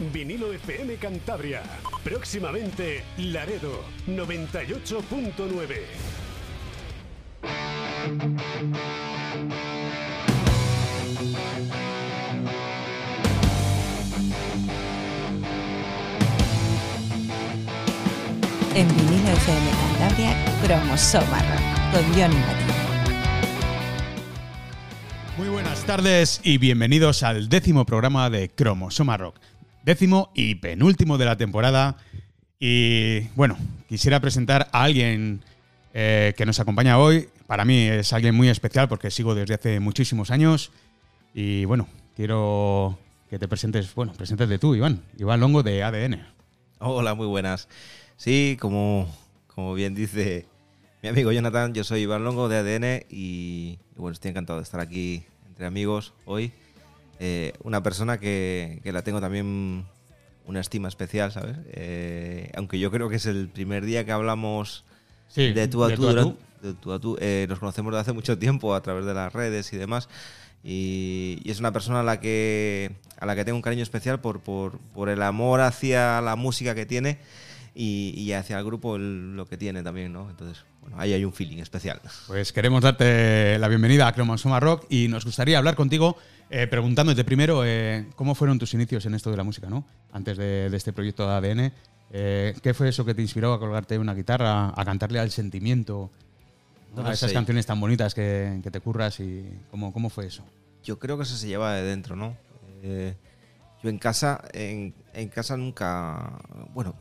[0.00, 1.62] Vinilo FM Cantabria.
[2.02, 5.76] Próximamente, Laredo 98.9.
[18.74, 22.74] En vinilo FM Cantabria, Cromosoma Rock, con Johnny Martín.
[25.36, 29.38] Muy buenas tardes y bienvenidos al décimo programa de Cromosoma Rock.
[29.84, 31.96] Décimo y penúltimo de la temporada.
[32.58, 33.56] Y bueno,
[33.88, 35.42] quisiera presentar a alguien
[35.94, 37.28] eh, que nos acompaña hoy.
[37.46, 40.70] Para mí es alguien muy especial porque sigo desde hace muchísimos años.
[41.34, 42.98] Y bueno, quiero
[43.30, 45.02] que te presentes, bueno, presentes de tú, Iván.
[45.18, 46.26] Iván Longo de ADN.
[46.78, 47.68] Hola, muy buenas.
[48.16, 49.08] Sí, como,
[49.46, 50.46] como bien dice
[51.02, 54.64] mi amigo Jonathan, yo soy Iván Longo de ADN y, y bueno, estoy encantado de
[54.64, 56.52] estar aquí entre amigos hoy.
[57.22, 59.84] Eh, una persona que, que la tengo también
[60.46, 61.56] una estima especial, ¿sabes?
[61.72, 64.84] Eh, aunque yo creo que es el primer día que hablamos
[65.28, 66.02] Sí, de tú a de tú.
[66.02, 66.36] tú a duran- tú.
[66.66, 67.16] de tú a tú.
[67.20, 70.08] Eh, nos conocemos desde hace mucho tiempo a través de las redes y demás.
[70.64, 74.20] Y, y es una persona a la que, a la que tengo un cariño especial
[74.20, 77.18] por, por, por el amor hacia la música que tiene
[77.74, 80.28] y, y hacia el grupo el- lo que tiene también, ¿no?
[80.28, 82.00] Entonces, bueno, ahí hay un feeling especial.
[82.26, 86.16] Pues queremos darte la bienvenida a Cromosoma Rock y nos gustaría hablar contigo
[86.50, 89.84] eh, preguntándote primero eh, cómo fueron tus inicios en esto de la música, ¿no?
[90.12, 91.72] Antes de, de este proyecto de ADN.
[92.12, 96.10] eh, ¿Qué fue eso que te inspiró a colgarte una guitarra, a cantarle al sentimiento,
[96.96, 97.34] No a esas sé.
[97.34, 100.44] canciones tan bonitas que, que te curras y cómo, cómo fue eso?
[100.82, 102.34] yo creo que eso se lleva de dentro, ¿no?
[103.82, 106.38] Yo en casa, en, en casa nunca,
[106.74, 106.94] bueno,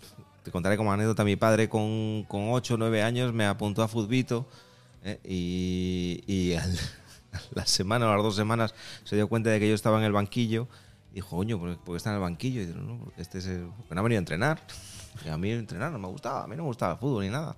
[0.44, 3.88] te contaré como anécdota, mi padre con, con 8 o 9 años me apuntó a
[3.88, 4.46] Futbito
[5.24, 6.78] y, y al-
[7.54, 10.12] la semana o las dos semanas se dio cuenta de que yo estaba en el
[10.12, 10.68] banquillo
[11.12, 12.62] y dijo, coño, ¿por qué está en el banquillo?
[12.62, 14.62] Y digo, no, porque este es el, porque no ha venido a entrenar.
[15.26, 17.30] Y a mí entrenar no me gustaba, a mí no me gustaba el fútbol ni
[17.30, 17.56] naba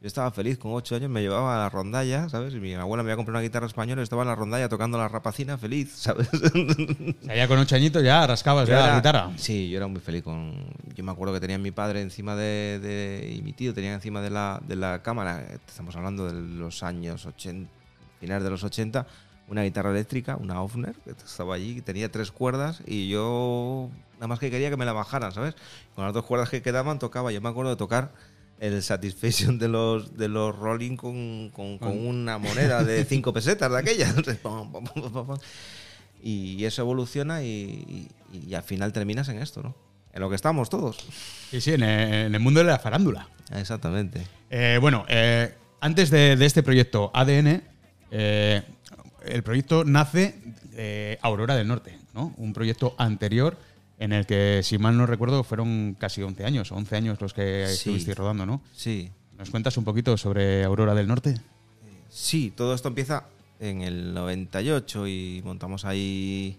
[0.00, 2.54] Yo estaba feliz, con 8 años me llevaba a la rondalla, ¿sabes?
[2.54, 4.96] Y mi abuela me había comprado una guitarra española y estaba en la rondalla tocando
[4.98, 6.28] la rapacina feliz, ¿sabes?
[7.22, 9.30] Ya con ocho añitos ya rascabas Yo ya la guitarra.
[9.36, 10.54] Sí, yo era muy feliz con...
[10.94, 12.80] Yo me acuerdo que tenía mi padre encima de...
[12.80, 16.82] de- y mi tío tenía encima de la, de la cámara, estamos hablando de los
[16.82, 17.70] años 80,
[18.20, 19.06] finales de los 80,
[19.48, 24.26] una guitarra eléctrica, una Hofner, que estaba allí, que tenía tres cuerdas y yo nada
[24.26, 25.54] más que quería que me la bajaran, ¿sabes?
[25.94, 28.12] Con las dos cuerdas que quedaban tocaba, yo me acuerdo de tocar
[28.60, 33.70] el Satisfaction de los, de los Rolling con, con- con una moneda de cinco pesetas
[33.70, 34.12] de aquella.
[36.22, 39.74] Y eso evoluciona y, y- y al final terminas en esto, ¿no?
[40.12, 40.96] En lo que estamos todos.
[41.50, 43.28] Sí, sí, en el, en el mundo de la farándula.
[43.54, 44.26] Exactamente.
[44.50, 47.62] Eh, bueno, eh, antes de, de este proyecto ADN,
[48.10, 48.62] eh,
[49.24, 50.34] el proyecto nace
[50.72, 52.32] de Aurora del Norte, ¿no?
[52.36, 53.56] Un proyecto anterior
[53.98, 57.64] en el que, si mal no recuerdo, fueron casi 11 años, 11 años los que
[57.66, 57.74] Sí.
[57.74, 58.62] estuvisteis rodando, ¿no?
[58.74, 59.10] Sí.
[59.36, 61.34] ¿Nos cuentas un poquito sobre Aurora del Norte?
[62.08, 63.24] Sí, todo esto empieza
[63.60, 66.56] en el 98 y montamos ahí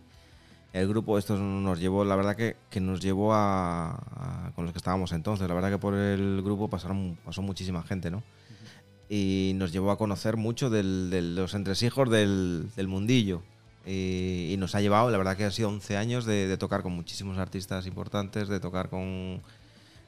[0.73, 1.17] el grupo.
[1.17, 5.11] Esto nos llevó, la verdad que, que nos llevó a, a- con los que estábamos
[5.13, 5.47] entonces.
[5.47, 8.21] La verdad que por el grupo pasaron, pasó muchísima gente, ¿no?
[9.09, 13.41] Y nos llevó a conocer mucho de los entresijos del, del mundillo.
[13.85, 16.83] Y, y nos ha llevado, la verdad que han sido 11 años de, de tocar
[16.83, 19.41] con muchísimos artistas importantes, de tocar con...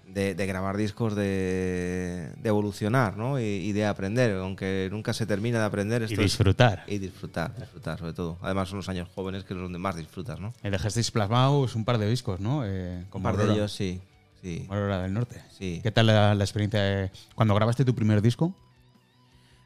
[0.07, 3.39] De, de grabar discos, de, de evolucionar, ¿no?
[3.39, 6.01] Y, y de aprender, aunque nunca se termina de aprender.
[6.01, 6.83] Y Esto es- disfrutar.
[6.85, 8.37] y disfrutar, disfrutar sobre todo.
[8.41, 10.53] Además son los años jóvenes que es donde más disfrutas, ¿no?
[10.63, 12.63] Eh, dejasteis plasmados un par de discos, ¿no?
[12.65, 14.01] Eh, con Un par de Aurora, ellos, sí.
[14.41, 14.65] Sí.
[14.69, 15.41] Aurora del Norte.
[15.57, 15.79] Sí.
[15.81, 16.81] ¿Qué tal la, la experiencia?
[16.81, 18.53] de- cuando grabaste tu primer disco?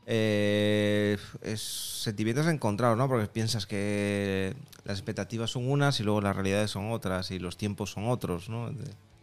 [0.08, 3.08] Eh, es sentimientos encontrados, ¿no?
[3.08, 7.58] Porque piensas que las expectativas son unas y luego las realidades son otras y los
[7.58, 8.72] tiempos son otros, ¿no?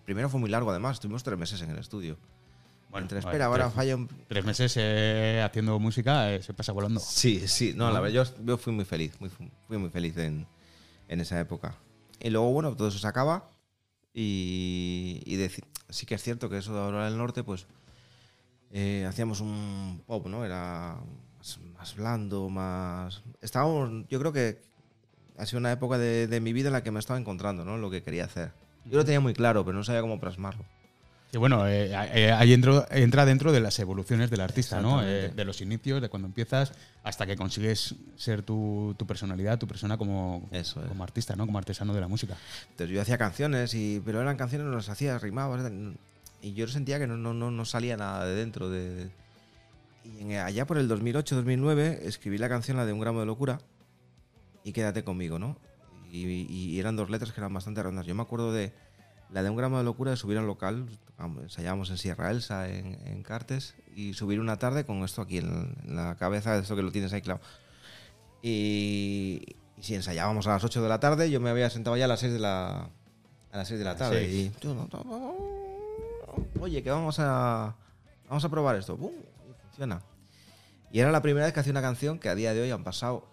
[0.04, 0.94] Primero fue muy largo, además.
[0.94, 2.16] Estuvimos tres meses en el estudio.
[2.90, 4.08] Bueno, Entre espera, ahora tres- falla un...
[4.28, 7.00] Tres meses eh, haciendo música eh, se pasa volando.
[7.00, 7.72] Sí, sí.
[7.74, 9.14] No, la verdad, yo, yo fui muy feliz.
[9.20, 10.46] Muy, fu- fui muy feliz en,
[11.08, 11.76] en esa época.
[12.20, 13.48] Y luego, bueno, todo eso se acaba.
[14.12, 15.48] Y, y
[15.88, 17.66] sí que es cierto que eso de Aurora del Norte, pues
[18.72, 20.44] eh, hacíamos un pop, ¿no?
[20.44, 20.96] Era
[21.38, 23.22] más, más blando, más.
[23.40, 24.06] Estábamos.
[24.08, 24.60] Yo creo que
[25.38, 27.78] ha sido una época de, de mi vida en la que me estaba encontrando, ¿no?
[27.78, 28.52] Lo que quería hacer.
[28.84, 30.64] Yo lo tenía muy claro, pero no sabía cómo plasmarlo.
[31.34, 35.02] Y bueno, eh, eh, ahí entro- entra dentro de las evoluciones del artista, ¿no?
[35.02, 36.72] Eh, de los inicios, de cuando empiezas,
[37.04, 40.88] hasta que consigues ser tu, tu personalidad, tu persona como, Eso es.
[40.88, 41.46] como artista, ¿no?
[41.46, 42.36] Como artesano de la música.
[42.72, 45.56] Entonces yo hacía canciones, y, pero eran canciones, no las hacía, rimaba.
[46.42, 48.68] Y yo sentía que no, no, no, no salía nada de dentro.
[48.68, 49.10] De,
[50.04, 53.60] y en- allá por el 2008-2009 escribí la canción, la de Un gramo de locura,
[54.64, 55.56] y quédate conmigo, ¿no?
[56.10, 58.04] Y, eran dos letras que eran bastante redondas.
[58.04, 58.72] Yo me acuerdo de,
[59.30, 60.86] la de un gramo de locura de subir al local,
[61.40, 65.74] ensayábamos en Sierra Elsa, en, en Cartes, y subir una tarde con esto aquí en,
[65.86, 67.40] en la cabeza, esto que lo tienes ahí claro.
[68.42, 69.42] Y,
[69.78, 72.08] y si ensayábamos a las 8 de la tarde, yo me había sentado ya a
[72.08, 72.90] las 6 de la,
[73.52, 74.28] a las 6 de la tarde.
[74.30, 74.52] Y,
[76.60, 77.74] oye, que vamos a,
[78.28, 78.96] vamos a probar esto.
[78.96, 79.12] ¡Pum!
[79.48, 80.02] Y funciona.
[80.90, 82.84] Y era la primera vez que hacía una canción que a día de hoy han
[82.84, 83.26] pasado,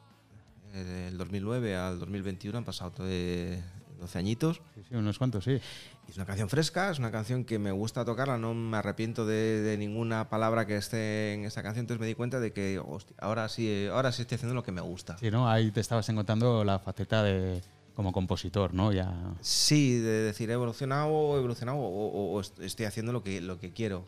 [0.74, 3.62] eh, del 2009 al 2021, han pasado eh,
[4.00, 4.62] 12 añitos.
[4.76, 5.60] Sí, sí, unos cuantos, sí.
[6.08, 9.62] Es una canción fresca, es una canción que me gusta tocarla, no me arrepiento de,
[9.62, 13.16] de ninguna palabra que esté en esta canción, entonces me di cuenta de que hostia,
[13.20, 15.18] ahora sí, eh, ahora sí estoy haciendo lo que me gusta.
[15.20, 15.48] Sí, ¿no?
[15.48, 17.62] Ahí te estabas encontrando la faceta de
[18.00, 18.94] como compositor, ¿no?
[18.94, 19.12] Ya.
[19.42, 23.42] Sí, de decir he evolucionado, he evolucionado o, o- o est- estoy haciendo lo que,
[23.42, 24.06] lo que quiero.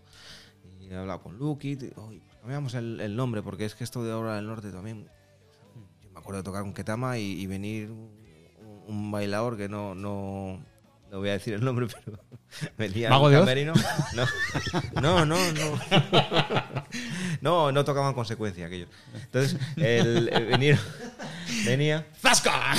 [0.80, 1.78] Y he hablado con Lucky,
[2.40, 5.10] cambiamos el, el nombre porque es que esto de ahora del norte también.
[6.02, 8.10] Yo me acuerdo de tocar con Ketama y, y venir un,
[8.88, 10.64] un bailador que no, no,
[11.12, 12.18] no voy a decir el nombre, pero
[12.78, 13.74] venía ¿Mago de camerino.
[15.02, 15.36] No, no, no.
[17.42, 18.88] No, no, no tocaban consecuencia aquellos.
[19.16, 20.80] Entonces, el, el venir,
[21.66, 22.08] venía.
[22.22, 22.74] ¡Zasca!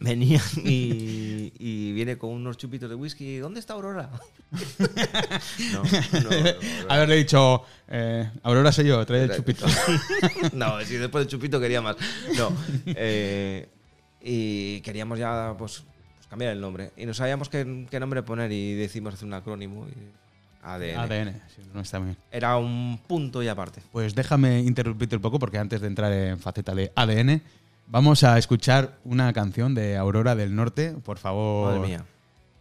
[0.00, 3.38] Venía y, y viene con unos chupitos de whisky.
[3.38, 4.10] ¿Dónde está Aurora?
[5.72, 6.30] no, no, no,
[6.88, 9.66] Haberle dicho, eh, Aurora soy yo, trae el chupito.
[10.52, 11.96] no, si después del chupito quería más.
[12.36, 12.52] No.
[12.86, 13.68] eh,
[14.20, 15.84] y queríamos ya pues,
[16.16, 16.92] pues, cambiar el nombre.
[16.96, 19.86] Y no sabíamos qué, qué nombre poner y decidimos hacer un acrónimo.
[19.88, 20.18] y
[20.62, 20.98] ADN.
[20.98, 22.16] ADN, sí, no está bien.
[22.30, 23.80] Era un punto y aparte.
[23.92, 27.42] Pues déjame interrumpirte un poco porque antes de entrar en faceta de ADN,
[27.88, 30.94] vamos a escuchar una canción de Aurora del Norte.
[31.04, 31.74] Por favor.
[31.74, 32.04] Madre mía.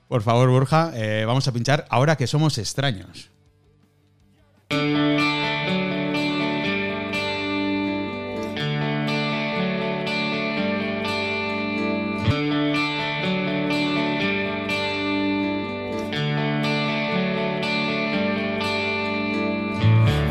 [0.07, 3.29] Por favor, Borja, eh, vamos a pinchar ahora que somos extraños.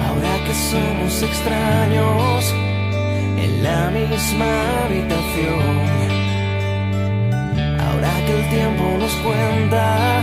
[0.00, 2.65] Ahora que somos extraños
[3.36, 4.50] en la misma
[4.84, 5.76] habitación.
[7.84, 10.22] Ahora que el tiempo nos cuenta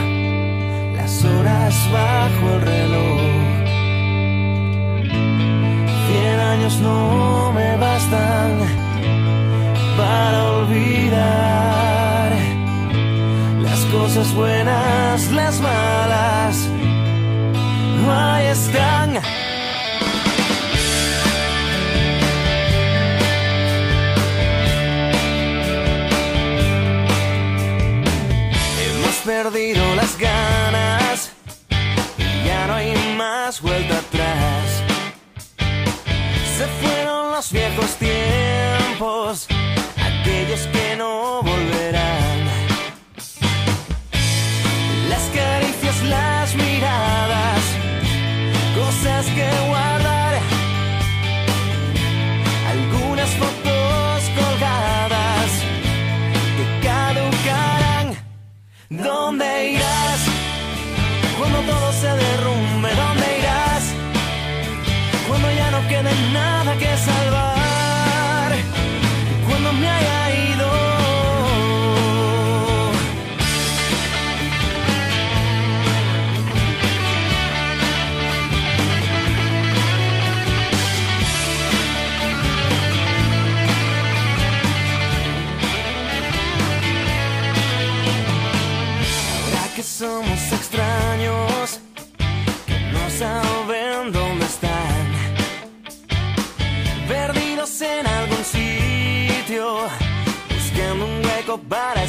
[0.97, 3.21] las horas bajo el reloj.
[6.07, 8.51] Cien años no me bastan
[9.97, 12.31] para olvidar
[13.61, 16.73] las cosas buenas, las malas
[18.09, 19.52] ahí están.
[29.23, 31.31] Perdido las ganas
[32.17, 34.83] y ya no hay más vuelta atrás.
[36.57, 39.47] Se fueron los viejos tiempos,
[39.97, 42.22] aquellos que no volverán.
[59.01, 60.21] ¿Dónde irás?
[61.39, 63.83] Cuando todo se derrumbe, ¿dónde irás?
[65.27, 67.52] Cuando ya no quede nada que salvar.
[90.03, 91.79] Somos extraños,
[92.67, 95.05] que no saben dónde están,
[97.07, 99.77] perdidos en algún sitio,
[100.53, 102.02] buscando un hueco para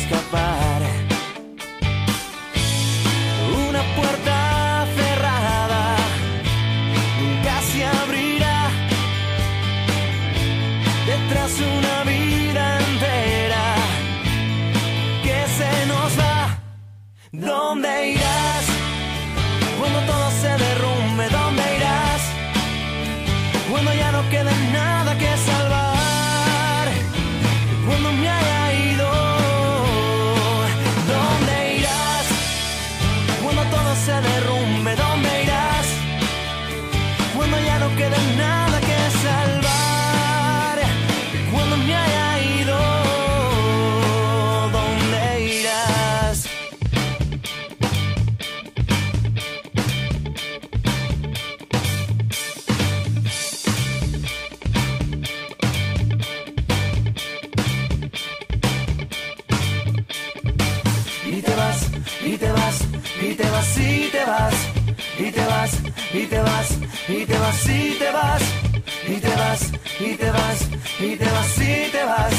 [71.04, 72.34] y te vas, y te vas,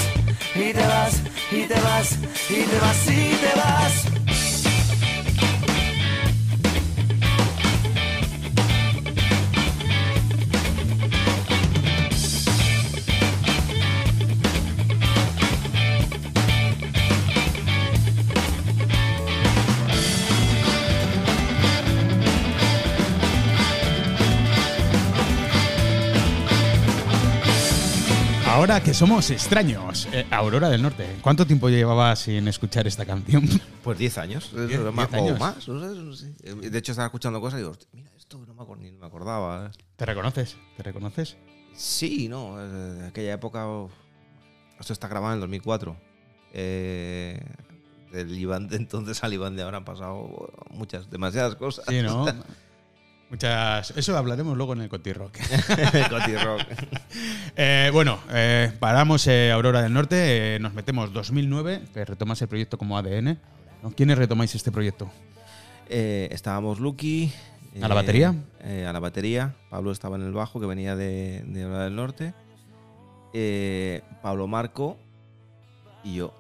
[0.56, 2.18] y te vas, y te vas,
[2.50, 4.25] y te vas, y te vas.
[28.66, 33.48] Ahora que somos extraños, eh, Aurora del Norte, ¿cuánto tiempo llevabas sin escuchar esta canción?
[33.84, 34.52] Pues 10 años.
[34.56, 35.36] Diez- eso, más- diez años.
[35.40, 35.68] O más.
[35.68, 36.34] no sé.
[36.42, 39.06] Eh, De hecho, estaba escuchando cosas y digo, "Hostia, mira, esto no me, ni me
[39.06, 39.70] acordaba.
[39.96, 40.58] ¿Te reconoces?
[40.78, 41.38] ¿Te reconoces?
[41.76, 42.60] Sí, no.
[42.60, 43.68] eh, De aquella época.
[44.80, 45.96] esto está grabado en el 2004.
[46.52, 47.40] Eh,
[48.14, 51.86] del Iván de entonces al Iván de ahora han pasado oh, muchas, demasiadas cosas.
[51.88, 52.26] Sí, ¿no?
[53.36, 53.92] Muchas.
[53.98, 55.34] Eso hablaremos luego en el Coti Rock.
[56.10, 56.62] Coti Rock.
[57.58, 62.50] Eh, bueno, eh, paramos eh, Aurora del Norte, eh, nos metemos 2009, que retomas el
[62.50, 63.38] proyecto como ADN.
[63.96, 65.10] ¿Quiénes retomáis este proyecto?
[65.90, 67.32] Eh, estábamos Lucky.
[67.82, 68.36] ¿A la batería?
[68.62, 69.54] a la batería.
[69.70, 72.34] Pablo estaba en el bajo, que venía de, de Aurora del Norte.
[74.22, 74.98] Pablo Marco
[76.04, 76.34] y yo.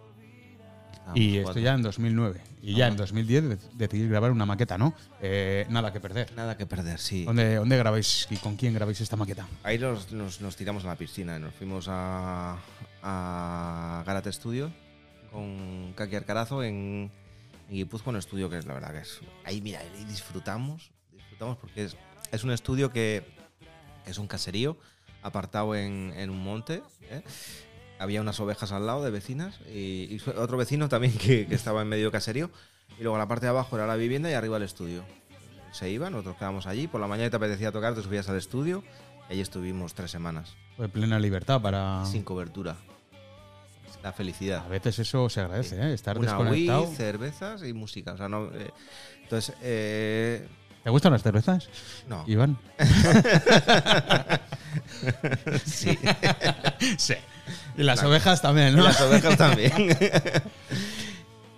[0.91, 2.41] Estábamos y esto ya en 2009.
[2.65, 4.93] Y ya en 2010 de- decidís grabar una maqueta, ¿no?
[5.21, 6.31] Eh, nada que perder.
[6.35, 7.23] Nada que perder, sí.
[7.25, 9.47] ¿Dónde, ¿Dónde grabáis y con quién grabáis esta maqueta?
[9.63, 11.37] Ahí nos, nos- nos tiramos a la piscina.
[11.37, 12.57] Nos fuimos a,
[13.03, 14.71] a Garate Studio
[15.31, 17.11] con Kaki Arcarazo en,
[17.69, 19.19] en Guipúzcoa, un estudio que es la verdad que es.
[19.43, 20.91] Ahí, mira, ahí disfrutamos.
[21.11, 21.95] Disfrutamos porque es,
[22.31, 23.23] es un estudio que
[24.05, 24.77] es un caserío
[25.21, 26.81] apartado en, en un monte.
[27.03, 27.21] ¿eh?
[28.05, 31.81] Había unas ovejas al lado de vecinas y, y otro vecino también que, que estaba
[31.81, 32.49] en medio caserío.
[32.99, 35.03] Y luego la parte de abajo era la vivienda y arriba el estudio.
[35.71, 36.87] Se iban, nosotros quedábamos allí.
[36.87, 38.83] Por la mañana te apetecía tocar, te subías al estudio.
[39.29, 42.05] Y ahí estuvimos tres semanas, Pues plena libertad para.
[42.05, 42.77] sin cobertura.
[44.03, 44.63] La felicidad.
[44.63, 45.93] A veces eso se agradece, ¿eh?
[45.93, 46.95] Estar Una Wii, desconectado.
[46.95, 48.13] cervezas y música.
[48.13, 48.69] O sea, no, eh,
[49.23, 50.47] entonces, eh,
[50.83, 51.67] ¿Te gustan las cervezas,
[52.07, 52.23] no.
[52.27, 52.55] Iván?
[55.65, 55.97] Sí.
[56.97, 57.13] sí.
[57.77, 58.83] Y las ovejas también, Y ¿no?
[58.83, 59.73] las ovejas también.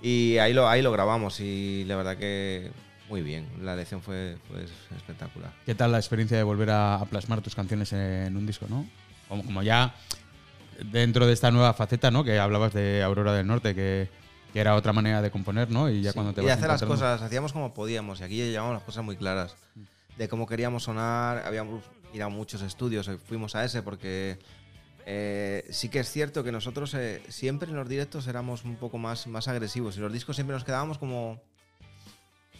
[0.01, 2.71] y ahí lo, ahí lo grabamos y la verdad que
[3.09, 3.47] muy bien.
[3.61, 4.65] La lección fue, fue
[4.97, 5.51] espectacular.
[5.65, 8.85] ¿Qué tal la experiencia de volver a, a plasmar tus canciones en un disco, no?
[9.29, 9.95] Como, como ya
[10.91, 12.23] dentro de esta nueva faceta, ¿no?
[12.23, 14.09] Que hablabas de Aurora del Norte, que,
[14.53, 15.89] que era otra manera de componer, ¿no?
[15.89, 18.37] Y ya Sí, cuando te y vas hacer las cosas, hacíamos como podíamos y aquí
[18.37, 19.55] ya llevábamos las cosas muy claras
[20.17, 21.43] de cómo queríamos sonar.
[21.45, 21.83] Habíamos
[22.13, 24.37] ido a muchos estudios, eh, fuimos a ese porque
[25.09, 28.97] eh, sí que es cierto que nosotros eh, siempre en los directos éramos un poco
[28.97, 31.41] más, más agresivos y los discos siempre nos quedábamos como.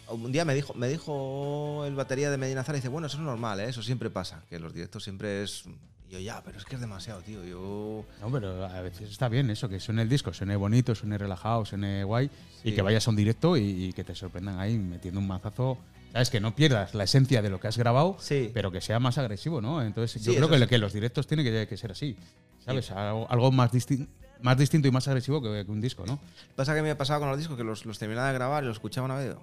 [0.08, 3.22] Un día me dijo, me dijo el batería de Medina Zara, dice, bueno, eso es
[3.22, 3.68] normal, ¿eh?
[3.68, 5.64] eso siempre pasa, que los directos siempre es...
[6.08, 8.06] Y yo, ya, pero es que es demasiado, tío, yo...
[8.22, 11.66] No, pero a veces está bien eso, que suene el disco, suene bonito, suene relajado,
[11.66, 12.30] suene guay,
[12.64, 15.76] y que vayas a un directo y, y que te sorprendan ahí metiendo un mazazo.
[16.12, 18.50] Sabes, que no pierdas la esencia de lo que has grabado, Sí.
[18.54, 19.82] pero que sea más agresivo, ¿no?
[19.82, 20.66] Entonces, yo Sí, creo que, sí.
[20.66, 22.16] que los directos tienen que, que ser así,
[22.64, 22.90] ¿sabes?
[22.90, 24.08] Algo, algo más, distin-
[24.40, 26.18] más distinto y más agresivo que, que un disco, ¿no?
[26.56, 28.66] Pasa que me ha pasado con los discos que los, los terminaba de grabar y
[28.66, 29.34] los escuchaba una vez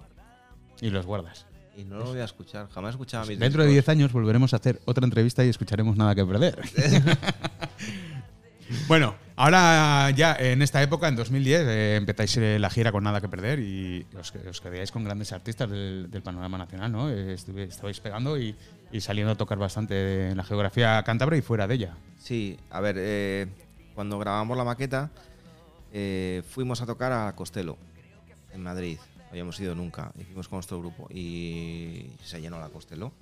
[0.80, 1.46] Y los guardas.
[1.76, 3.86] y no lo voy a escuchar, jamás escuchaba mis Dentro de discos.
[3.86, 6.58] 10 años volveremos a hacer otra entrevista y escucharemos nada que perder.
[8.88, 13.20] bueno, ahora ya en esta época, en 2010, eh, empezáis eh, la gira con nada
[13.20, 17.10] que perder y os, os quedáis con grandes artistas del, panorama nacional, ¿no?
[17.10, 18.56] Eh, estuve- estabais pegando y,
[19.00, 21.96] saliendo a tocar bastante en la geografía cántabra y fuera de ella.
[22.18, 23.46] Sí, a ver, eh,
[23.94, 25.10] cuando grabamos la maqueta,
[26.50, 27.76] fuimos a tocar a Costello,
[28.52, 28.98] en Madrid.
[29.18, 31.08] No habíamos ido nunca, y fuimos con nuestro grupo.
[31.10, 33.12] Y se llenó la Costello.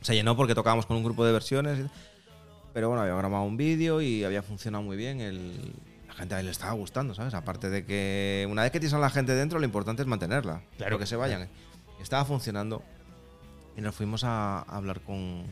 [0.00, 1.78] Se llenó porque tocábamos con un grupo de versiones.
[2.72, 5.20] Pero bueno, había grabado un vídeo y había funcionado muy bien.
[5.20, 5.74] El,
[6.08, 7.34] la gente ahí le estaba gustando, ¿sabes?
[7.34, 10.62] Aparte de que una vez que tienes a la gente dentro, lo importante es mantenerla.
[10.78, 10.98] Claro.
[10.98, 11.48] Que se vayan.
[12.00, 12.82] Estaba funcionando.
[13.76, 15.44] Y nos fuimos a, a hablar con,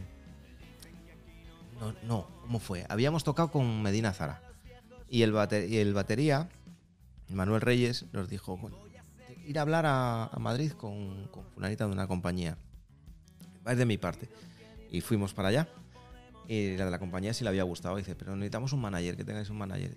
[1.80, 2.84] no, no, ¿cómo fue?
[2.88, 4.42] Habíamos tocado con Medina Zara.
[5.08, 6.48] Y el, bate- y el batería,
[7.28, 8.76] Manuel Reyes, nos dijo, "Bueno,
[9.46, 12.56] ir a hablar a, a Madrid con, con fulanita de una compañía.
[13.66, 14.28] Va a de mi parte.
[14.92, 15.68] Y fuimos para allá.
[16.52, 17.94] Y la de la compañía sí le había gustado.
[17.96, 19.96] Dice, pero necesitamos un manager, que tengáis un manager.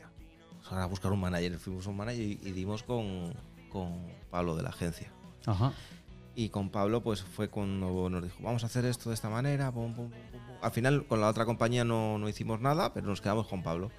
[0.70, 1.58] Ahora a buscar un manager.
[1.58, 3.34] Fuimos a un manager y, y dimos con,
[3.72, 5.12] con Pablo de la agencia.
[5.48, 5.74] Ajá.
[6.36, 9.72] Y con Pablo, pues fue cuando nos dijo, vamos a hacer esto de esta manera.
[9.72, 10.56] pum, pum, pum, pum, pum".
[10.62, 13.90] Al final, con la otra compañía no, no hicimos nada, pero nos quedamos con Pablo.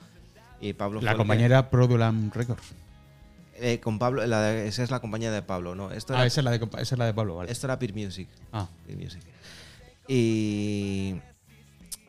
[0.60, 2.72] Y Pablo La el que- compañera Produlam Records.
[3.56, 5.90] Eh, con Pablo, la de- esa es la compañía de Pablo, ¿no?
[5.90, 7.50] Esto Ah, era, esa es la de, esa es la de Pablo, vale.
[7.52, 8.28] esto era Peer Music.
[8.52, 9.22] Ah, Peer Music.
[10.08, 11.14] Y,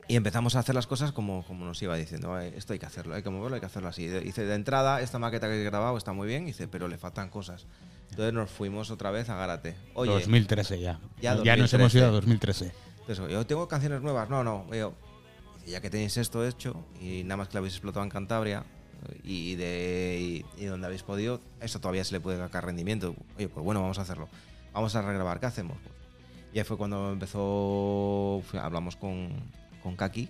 [0.07, 2.39] y empezamos a hacer las cosas como, como nos iba diciendo.
[2.39, 4.07] "Eh, Esto hay que hacerlo, hay que moverlo, hay que hacerlo así.
[4.07, 7.29] Dice, de entrada, esta maqueta que he grabado está muy bien, dice, pero le faltan
[7.29, 7.65] cosas.
[8.11, 9.75] Entonces nos fuimos otra vez a Gárate.
[9.95, 10.99] Oye, 2013 ya.
[11.21, 11.97] Ya Ya, nos hemos 2013.
[11.97, 12.71] ido a 2013.
[13.07, 14.29] Eso, yo tengo canciones nuevas.
[14.29, 14.65] No, no.
[14.71, 14.89] Dice,
[15.67, 18.63] Ya que tenéis esto hecho y nada más que lo habéis explotado en Cantabria
[19.23, 23.15] y, de, y, y donde habéis podido, eso todavía se le puede sacar rendimiento.
[23.37, 24.29] Oye, pues bueno, vamos a hacerlo.
[24.73, 25.39] Vamos a regrabar.
[25.39, 25.77] ¿Qué hacemos?
[26.53, 28.41] Y ahí fue cuando empezó.
[28.61, 29.29] hablamos con,
[29.85, 30.21] con Kaki.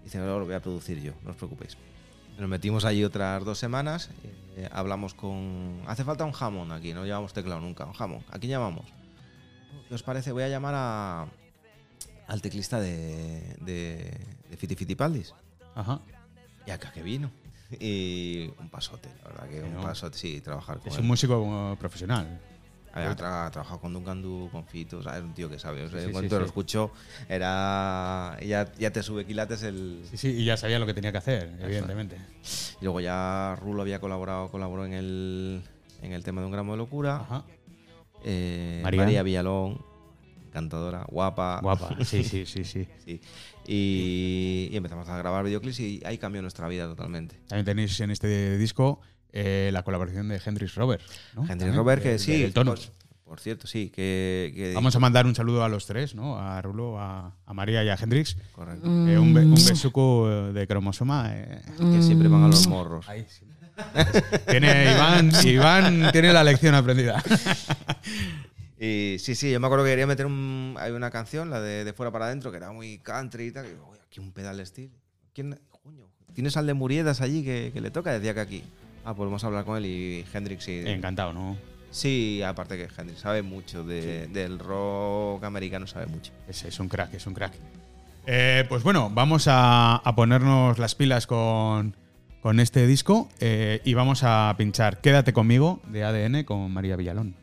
[0.00, 1.76] Y dice, no, lo voy a producir yo, no os preocupéis.
[2.38, 4.08] Nos metimos allí otras dos semanas.
[4.56, 5.82] eh, hablamos con.
[5.86, 7.84] Hace falta un jamón aquí, no llevamos teclado nunca.
[7.84, 8.24] Un jamón.
[8.30, 8.86] ¿A quién llamamos?
[9.88, 10.32] ¿Qué os parece?
[10.32, 11.26] Voy a llamar a,
[12.26, 14.18] al teclista de, de,
[14.50, 15.34] de Fiti Fitipaldis.
[15.74, 16.00] Ajá.
[16.66, 17.30] Y acá que vino.
[17.78, 19.80] Y un pasote, la verdad que un No.
[19.82, 21.00] pasote, sí, trabajar con Es él.
[21.02, 22.40] un músico profesional.
[22.96, 25.58] Ha, tra- ha trabajado con Duncan Du, con Fito, o sea, es un tío que
[25.58, 25.82] sabe.
[25.84, 26.92] O sea, Sí, sí, sí, lo escucho,
[27.28, 28.36] era.
[28.44, 30.02] Ya, ya te sube quilates el.
[30.10, 32.16] Sí, sí, y ya sabía lo que tenía que hacer, evidentemente.
[32.80, 35.62] Y luego ya Rulo había colaborado, colaboró en el,
[36.02, 37.16] en el tema de un gramo de locura.
[37.16, 37.44] Ajá.
[38.24, 39.22] Eh, María.
[39.22, 39.84] Villalón,
[40.48, 41.60] encantadora, guapa.
[41.62, 41.96] Guapa.
[42.04, 42.86] Sí, sí, sí, sí.
[43.04, 43.20] Sí.
[43.66, 47.36] Y, y empezamos a grabar videoclips y ahí cambió nuestra vida totalmente.
[47.48, 49.00] También tenéis en este disco
[49.36, 51.02] eh, la colaboración de Hendrix Robert.
[51.46, 52.40] También, Robert, de- que de sí.
[52.42, 52.86] Deltonos.
[52.86, 54.52] Por, por cierto, sí, que.
[54.54, 56.38] que- Vamos a mandar un saludo a los tres, ¿no?
[56.38, 58.36] A Rulo, a, a María y a Hendrix.
[58.52, 58.86] Correcto.
[58.86, 61.30] Eh, un, be- un besuco eh, de cromosoma.
[61.34, 61.60] eh.
[61.78, 63.08] Que siempre van a los morros.
[63.08, 63.44] Ahí sí.
[64.48, 67.20] Tiene Iván, Iván tiene la lección aprendida.
[68.78, 71.84] Y sí, sí, yo me acuerdo que quería meter un, hay una canción, la de,
[71.84, 73.66] de Fuera para Adentro, que era muy country y tal.
[73.66, 74.92] Y digo, "Uy, aquí un pedal de estilo.
[75.32, 78.12] ¿Quién, coño, ¿Tienes al de Muriedas allí que, que le toca?
[78.12, 78.64] Decía que aquí.
[79.04, 80.82] Ah, pues vamos a hablar con él y Hendrix sí.
[80.84, 81.56] Encantado, ¿no?
[81.90, 86.32] Sí, aparte que Hendrix sabe mucho de- del rock americano, sabe mucho.
[86.48, 87.52] Es, es un crack, es un crack.
[88.26, 91.94] Eh, pues bueno, vamos a, a ponernos las pilas con,
[92.40, 97.36] con este disco eh, y vamos a pinchar Quédate conmigo de ADN con María Villalón.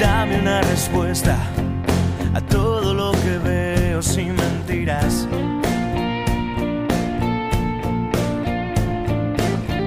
[0.00, 1.36] Dame una respuesta
[2.34, 2.83] a todo
[4.04, 5.26] veo sin mentiras.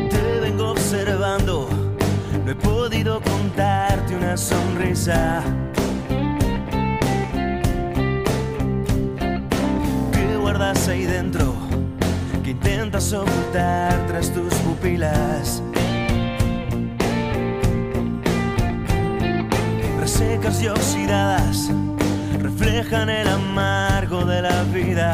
[0.10, 1.70] Te vengo observando,
[2.46, 5.42] no he podido contarte una sonrisa.
[10.12, 11.54] ¿Qué guardas ahí dentro?
[12.44, 15.62] Que intentas ocultar tras tus pupilas.
[20.00, 21.70] resecas y oxidadas
[22.38, 25.12] reflejan el amargo de la vida.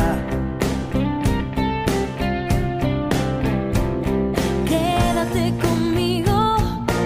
[4.67, 6.57] Quédate conmigo,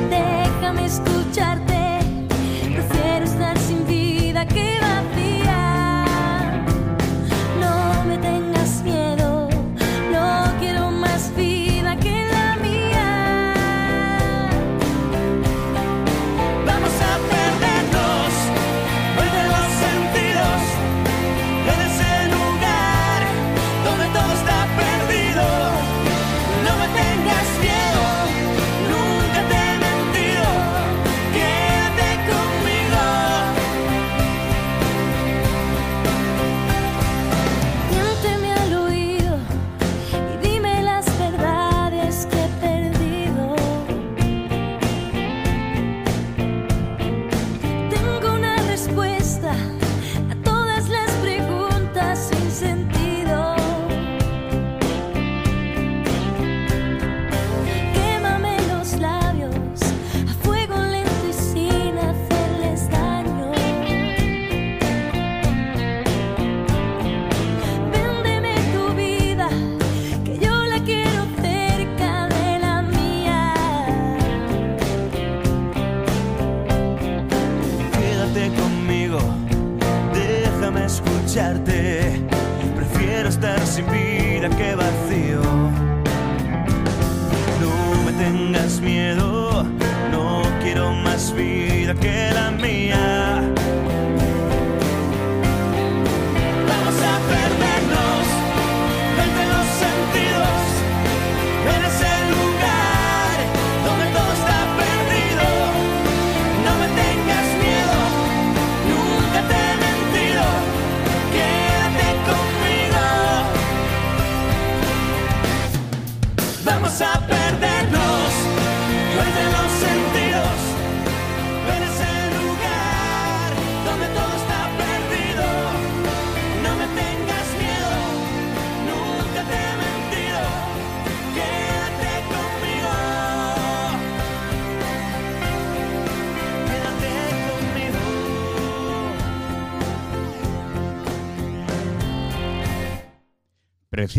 [0.10, 1.77] déjame escucharte.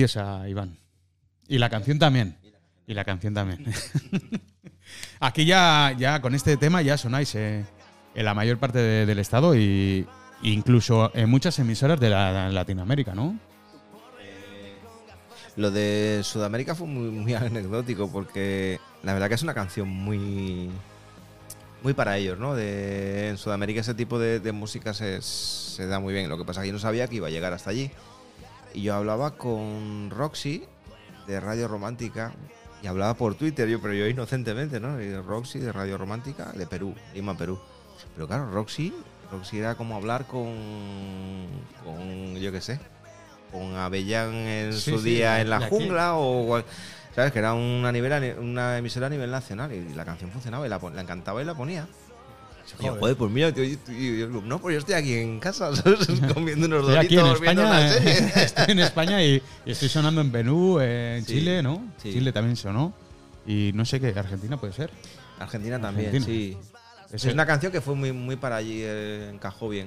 [0.02, 0.78] Preciosa, Iván.
[1.48, 2.36] Y la canción también.
[2.86, 3.64] Y la canción también.
[5.18, 7.66] Aquí ya, ya con este tema ya sonáis eh,
[8.14, 10.06] en la mayor parte de- del estado y
[10.42, 13.36] incluso en muchas emisoras de la, Latinoamérica, ¿no?
[15.56, 20.70] Lo de Sudamérica fue muy, muy anecdótico porque la verdad que es una canción muy
[21.82, 22.54] muy para ellos, ¿no?
[22.54, 26.28] De, en Sudamérica ese tipo de, de música se, se da muy bien.
[26.28, 27.90] Lo que pasa es que yo no sabía que iba a llegar hasta allí.
[28.74, 30.64] Y yo hablaba con Roxy
[31.26, 32.32] de Radio Romántica
[32.82, 35.00] y hablaba por Twitter, yo, pero yo inocentemente, ¿no?
[35.00, 37.58] Y Roxy de Radio Romántica de Perú, Lima, Perú.
[38.14, 38.94] Pero claro, Roxy,
[39.32, 40.54] Roxy era como hablar con,
[41.84, 42.78] con yo qué sé,
[43.50, 46.62] con Avellán en Sí, su sí, día en la jungla o
[47.14, 50.70] sabes que era una nivel una emisora a nivel nacional y la canción funcionaba y
[50.70, 51.88] la, la encantaba y la ponía.
[52.80, 55.70] Y yo, joder, pues mira, yo yo- no, pues yo estoy aquí en casa,
[56.34, 58.12] comiendo unos Estoy aquí en doritos, España, una serie.
[58.18, 61.82] eh, estoy en España y, y estoy sonando en Perú, eh, en Sí, Chile, ¿no?
[62.02, 62.12] sí.
[62.12, 62.92] Chile también sonó.
[63.46, 64.90] Y no sé qué, Argentina puede ser.
[65.38, 66.34] Argentina también, Argentina.
[66.38, 66.58] sí.
[67.12, 69.86] Ese- Es una canción que fue muy, muy para allí, eh, encajó bien.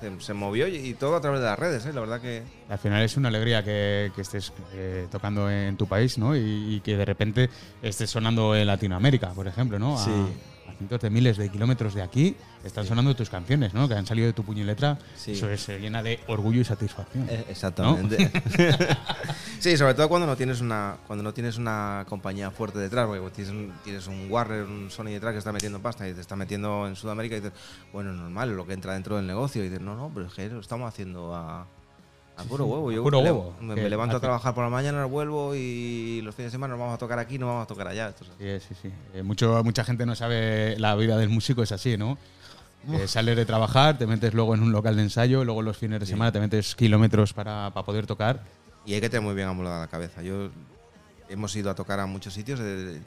[0.00, 1.92] Se, se movió y, y todo a través de las redes, ¿eh?
[1.92, 2.42] La verdad que...
[2.68, 6.34] Al final es una alegría que, que estés eh, tocando en tu país, ¿no?
[6.34, 6.40] Y,
[6.76, 7.50] y que de repente
[7.82, 9.96] estés sonando en Latinoamérica, por ejemplo, ¿no?
[9.98, 10.10] A, Sí.
[10.68, 13.88] A cientos de miles de kilómetros de aquí están sonando tus canciones, ¿no?
[13.88, 14.98] Que han salido de tu puño y letra.
[15.16, 15.32] Sí.
[15.32, 17.28] Eso es, se llena de orgullo y satisfacción.
[17.28, 18.30] Eh, Exactamente.
[19.58, 23.30] sí, sobre todo cuando no tienes una cuando no tienes una compañía fuerte detrás, porque
[23.30, 26.36] tienes un, tienes un Warner, un Sony detrás que está metiendo pasta y te está
[26.36, 27.58] metiendo en Sudamérica y dices,
[27.92, 30.48] bueno, normal, lo que entra dentro del negocio y dices, no, no, pero es que
[30.48, 31.66] lo estamos haciendo a,
[32.36, 32.90] a puro huevo.
[32.92, 33.54] Yo puro me, huevo.
[33.60, 36.94] me, levanto a trabajar por la mañana, vuelvo y los fines de semana nos vamos
[36.94, 38.08] a tocar aquí, no vamos a tocar allá.
[38.08, 38.94] Esto es- Sí, sí, sí.
[39.14, 42.18] Eh, mucho, mucha gente no sabe la vida del músico, es así, ¿no?
[42.90, 46.00] Eh, sales de trabajar, te metes luego en un local de ensayo, luego los fines
[46.00, 46.12] de Sí.
[46.12, 48.42] semana te metes kilómetros para, para poder tocar.
[48.84, 50.20] Y hay que tener muy bien amolada la cabeza.
[50.22, 50.50] Yo
[51.28, 53.00] hemos ido a tocar a muchos sitios de, de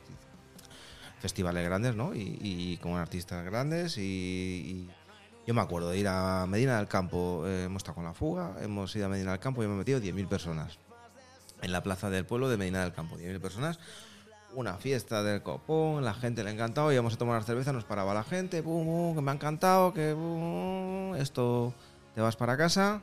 [1.19, 2.13] festivales grandes, ¿no?
[2.15, 4.89] Y, y con artistas grandes y, y
[5.47, 8.55] yo me acuerdo de ir a Medina del Campo, eh, hemos estado con la fuga,
[8.61, 10.77] hemos ido a Medina del Campo y hemos metido 10.000 personas
[11.61, 13.79] en la plaza del pueblo de Medina del Campo, 10.000 personas.
[14.53, 18.13] Una fiesta del copón, la gente le ha encantado, íbamos a tomar cerveza, nos paraba
[18.13, 20.15] la gente, que me ha encantado, que
[21.19, 21.73] esto
[22.13, 23.01] te vas para casa,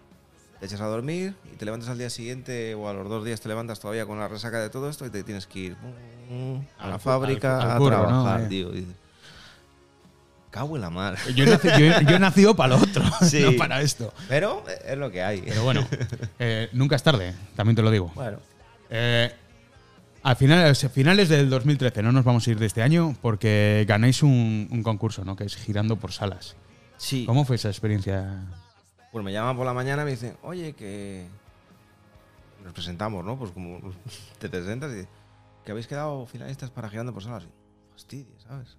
[0.60, 3.40] te echas a dormir y te levantas al día siguiente o a los dos días
[3.40, 5.76] te levantas todavía con la resaca de todo esto y te tienes que ir
[6.78, 8.46] a la fábrica al- al a trabajar, Eh.
[8.48, 8.70] tío.
[8.70, 8.94] Dices,
[10.52, 11.16] Cago en la mar.
[11.34, 13.40] Yo he nacido, yo he- yo he nacido para lo otro, Sí.
[13.42, 14.12] no para esto.
[14.28, 15.40] Pero eh, es lo que hay.
[15.42, 15.84] Pero bueno,
[16.38, 18.12] eh, nunca es tarde, también te lo digo.
[18.14, 18.38] Bueno,
[18.90, 19.32] Eh,
[20.22, 24.22] a finales, finales del 2013, no nos vamos a ir de este año, porque ganáis
[24.22, 25.34] un, un concurso, ¿no?
[25.34, 26.54] Que es Girando por Salas.
[26.96, 27.24] sí.
[27.26, 28.44] ¿Cómo fue esa experiencia?
[29.10, 31.26] Pues me llaman por la mañana y me dicen, oye, que
[32.62, 33.36] nos presentamos, ¿no?
[33.38, 33.80] Pues como
[34.38, 35.06] te presentas y
[35.64, 37.44] que habéis quedado finalistas para Girando por Salas.
[37.92, 38.76] Fastidio, ¿sabes?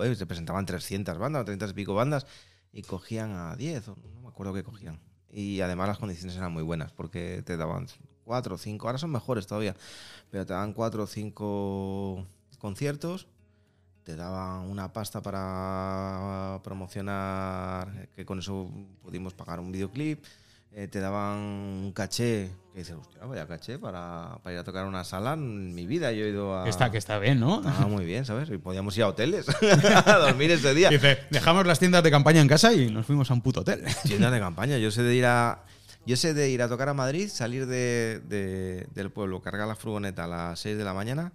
[0.00, 2.26] Joder, se presentaban 300 bandas, 30 y pico bandas
[2.72, 4.98] y cogían a 10, o no me acuerdo qué cogían.
[5.30, 7.86] Y además las condiciones eran muy buenas porque te daban
[8.24, 9.76] 4 o 5, ahora son mejores todavía,
[10.30, 12.26] pero te daban 4 o 5
[12.58, 13.28] conciertos
[14.02, 18.70] te daban una pasta para promocionar, que con eso
[19.02, 20.24] pudimos pagar un videoclip,
[20.72, 24.86] eh, te daban un caché, que dices, hostia, vaya caché para, para ir a tocar
[24.86, 26.64] una sala en mi vida, yo he ido a...
[26.64, 27.60] Que está, que está bien, ¿no?
[27.64, 28.48] Ah, muy bien, ¿sabes?
[28.50, 29.46] Y podíamos ir a hoteles
[30.06, 30.88] a dormir ese día.
[30.90, 33.84] Dice, dejamos las tiendas de campaña en casa y nos fuimos a un puto hotel.
[34.04, 34.78] Tiendas de campaña.
[34.78, 35.64] Yo sé de ir a.
[36.06, 39.76] Yo sé de ir a tocar a Madrid, salir de, de- del pueblo, cargar la
[39.76, 41.32] furgoneta a las 6 de la mañana,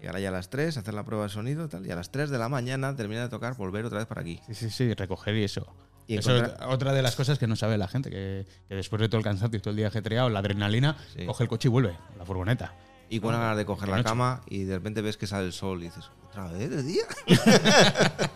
[0.00, 2.28] llegar allá a las 3, hacer la prueba de sonido tal, y a las 3
[2.30, 4.40] de la mañana terminar de tocar, volver otra vez para aquí.
[4.48, 5.66] Sí, sí, sí, recoger y eso.
[6.06, 9.00] Y eso es otra de las cosas que no sabe la gente, que, que después
[9.00, 11.24] de todo el cansancio y todo el día ajetreado, la adrenalina, Sí.
[11.26, 12.74] coge el coche y vuelve, la furgoneta.
[13.08, 15.80] Y con ganas de coger la cama y de repente ves que sale el sol
[15.80, 17.02] y dices, ¿otra vez de día?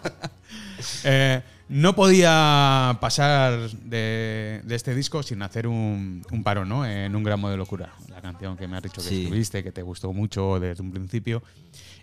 [1.04, 6.86] Eh, no podía pasar de, de este disco sin hacer un, un paro, ¿no?
[6.86, 7.92] En un gramo de locura.
[8.08, 9.22] La canción que me has dicho que Sí.
[9.24, 11.42] escribiste, que te gustó mucho desde un principio.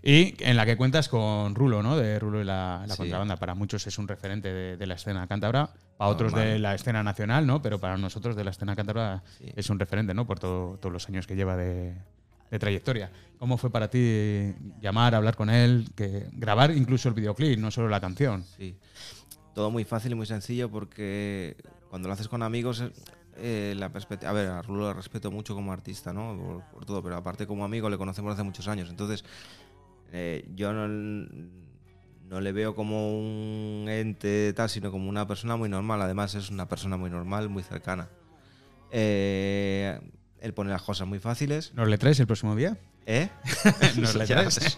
[0.01, 1.95] Y en la que cuentas con Rulo, ¿no?
[1.95, 2.97] De Rulo y la, la Sí.
[2.97, 3.37] contrabanda.
[3.37, 7.01] Para muchos es un referente de, de la escena cántabra, para otros de la escena
[7.03, 7.61] nacional, ¿no?
[7.61, 9.45] Pero para nosotros de la escena cántabra Sí.
[9.55, 10.27] es un referente, ¿no?
[10.27, 11.93] Por todo- todos los años que lleva de,
[12.51, 13.11] de trayectoria.
[13.39, 17.87] ¿Cómo fue para ti llamar, hablar con él, que grabar incluso el videoclip, no solo
[17.87, 18.43] la canción?
[18.57, 18.75] Sí.
[19.53, 21.55] Todo muy fácil y muy sencillo porque
[21.89, 22.83] cuando lo haces con amigos,
[23.37, 24.31] eh, la perspectiva.
[24.31, 26.37] A ver, a Rulo le respeto mucho como artista, ¿no?
[26.37, 28.89] Por, por todo, pero aparte como amigo le conocemos hace muchos años.
[28.89, 29.23] Entonces,
[30.11, 35.69] eh, yo no, no le veo como un ente tal, sino como una persona muy
[35.69, 36.01] normal.
[36.01, 38.09] Además, es una persona muy normal, muy cercana.
[38.91, 39.99] Eh,
[40.39, 41.73] él pone las cosas muy fáciles.
[41.73, 42.77] ¿Nos le traes el próximo día?
[43.05, 43.29] ¿Eh?
[43.97, 44.77] Nos le traes.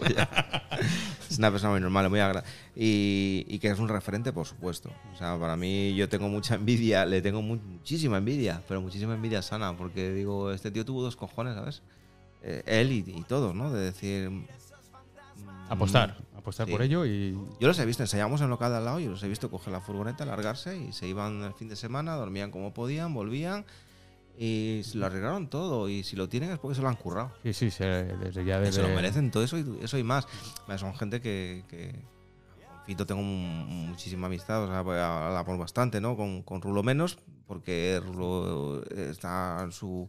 [1.36, 2.42] Es una persona muy normal, muy agra
[2.74, 4.90] y, y que es un referente, por supuesto.
[5.12, 9.14] O sea, para mí yo tengo mucha envidia, le tengo mu- muchísima envidia, pero muchísima
[9.14, 11.82] envidia sana, porque digo, este tío tuvo dos cojones, ¿sabes?
[12.42, 13.70] Eh, él y, y todos, ¿no?
[13.70, 14.30] De decir...
[14.30, 14.46] mm,
[15.68, 16.72] Apostar, apostar Sí.
[16.72, 19.22] por ello y Yo los he visto, ensayamos en local de al lado, yo los
[19.22, 22.72] he visto coger la furgoneta, largarse y se iban el fin de semana, dormían como
[22.72, 23.64] podían, volvían
[24.38, 25.88] y se lo arreglaron todo.
[25.88, 27.32] Y si lo tienen es porque se lo han currado.
[27.42, 30.26] sí, sí, se- desde ya desde Se lo merecen todo eso y, eso y más.
[30.78, 31.92] Son gente que, que
[32.68, 36.16] con Fito tengo mu- muchísima amistad, o sea, pues, hablamos bastante, ¿no?
[36.16, 40.08] Con, con Rulo menos, porque Rulo está en su,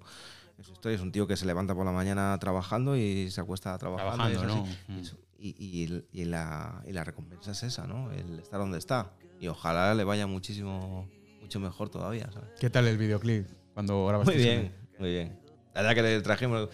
[0.58, 3.42] en su historia, es un tío que se levanta por la mañana trabajando y se
[3.42, 4.30] acuesta trabajando.
[4.30, 4.92] y Trabajando, es así.
[4.92, 4.98] ¿no?
[5.40, 8.12] Y Y, y y la, y la recompensa es esa, ¿no?
[8.12, 9.12] El estar donde está.
[9.40, 11.08] Y ojalá le vaya muchísimo,
[11.42, 12.50] mucho mejor todavía, ¿sabes?
[12.60, 14.44] ¿Qué tal el videoclip cuando Muy grabasteis?
[14.44, 15.40] bien, muy bien.
[15.76, 16.68] La verdad que le trajimos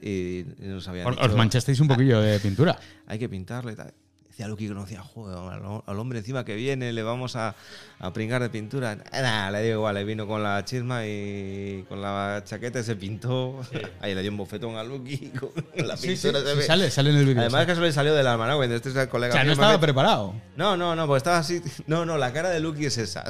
[0.00, 2.78] y, y nos habían Os, dicho, manchasteis un poquillo de pintura.
[3.08, 3.92] hay que pintarle y tal.
[4.38, 5.36] Decía Lucky que no decía, joder,
[5.84, 7.56] al, hombre encima que viene le vamos a,
[7.98, 8.94] a pringar de pintura.
[8.94, 12.94] Nada, le digo igual, le vino con la chisma y con la chaqueta y se
[12.94, 13.60] pintó.
[14.00, 15.50] Ahí le dio un bofetón a Lucky con
[15.88, 16.44] la Sí, sí, pintura.
[16.44, 16.62] se sí, ve.
[16.66, 17.40] sale, sale en el vídeo.
[17.40, 18.62] Además que eso le salió del alma, ¿no?
[18.62, 20.34] Este es el o colega sea, no me estaba mete- preparado.
[20.54, 21.60] no, no, no, porque estaba así.
[21.88, 23.24] No, no, la cara de Lucky es esa.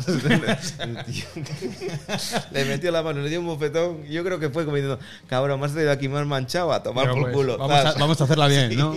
[2.52, 4.04] Le metió la mano, le dio un bofetón.
[4.04, 7.14] Yo creo que fue como diciendo, cabrón, más de aquí más manchado a tomar Pero,
[7.14, 7.56] por pues, culo.
[7.56, 8.94] Vamos a, vamos a hacerla bien, ¿no?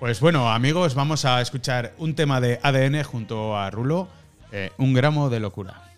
[0.00, 4.08] Pues bueno, amigos, vamos a escuchar un tema de ADN junto a Rulo,
[4.52, 5.93] eh, un gramo de locura.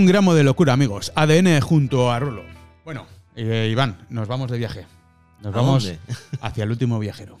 [0.00, 1.12] Un gramo de locura, amigos.
[1.14, 2.42] ADN junto a Rolo.
[2.86, 4.86] Bueno, eh, Iván, nos vamos de viaje.
[5.42, 5.98] Nos ¿A vamos dónde?
[6.40, 7.36] hacia el último viajero.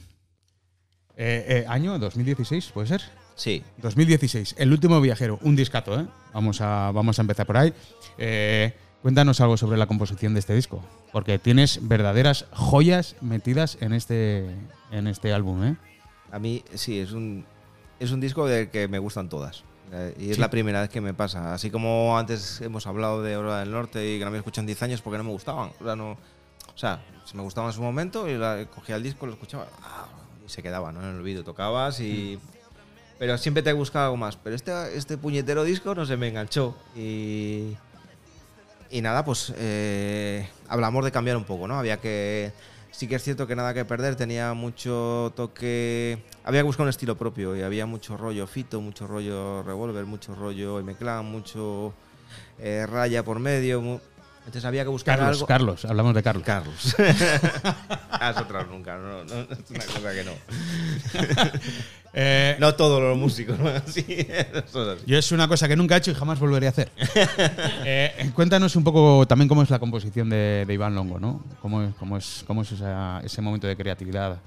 [1.16, 3.00] Eh, eh, año 2016, ¿puede ser?
[3.34, 6.06] Sí, 2016, El último viajero, un discato, ¿eh?
[6.34, 7.72] Vamos a, vamos a empezar por ahí.
[8.18, 13.94] Eh, cuéntanos algo sobre la composición de este disco, porque tienes verdaderas joyas metidas en
[13.94, 14.54] este,
[14.90, 15.76] en este álbum, ¿eh?
[16.30, 17.46] a mí sí, es un,
[17.98, 19.64] es un disco del que me gustan todas.
[19.92, 20.40] Eh, Y es Sí.
[20.40, 21.52] la primera vez que me pasa.
[21.52, 24.66] Así como antes hemos hablado de Aurora del Norte y que no había escuchado en
[24.66, 25.70] 10 años porque no me gustaban.
[25.80, 26.18] O sea, no, o
[26.78, 30.06] sea si me gustaban en su momento y la- cogía el disco, lo escuchaba ah,
[30.44, 31.00] y se quedaba ¿no?
[31.02, 31.42] en el vídeo.
[31.44, 32.38] Tocabas y.
[33.18, 34.36] Pero siempre te buscaba algo más.
[34.36, 36.74] Pero este, este puñetero disco no se me enganchó.
[36.96, 37.76] Y.
[38.92, 41.78] Y nada, pues eh, hablamos de cambiar un poco, ¿no?
[41.78, 42.52] Había que.
[42.92, 46.22] Sí que es cierto que nada que perder, tenía mucho toque.
[46.44, 50.34] Había que buscar un estilo propio y había mucho rollo Fito, mucho rollo Revolver, mucho
[50.34, 51.94] rollo M-Clan, mucho
[52.58, 54.00] eh, Raya por medio.
[54.40, 55.46] Entonces había que buscar Carlos, algo.
[55.46, 56.44] Carlos, hablamos de Carlos.
[56.44, 56.96] Carlos.
[58.10, 60.32] Has otra nunca, no, no, es una cosa que no.
[62.12, 63.68] Eh, No todos los músicos, ¿no?
[63.86, 65.04] Así, eso es así.
[65.06, 66.90] Yo es una cosa que nunca he hecho y jamás volveré a hacer.
[67.84, 71.44] Eh, cuéntanos un poco también cómo es la composición de, de Iván Longo, ¿no?
[71.62, 74.38] ¿Cómo es, cómo es, cómo es esa- ese momento de creatividad?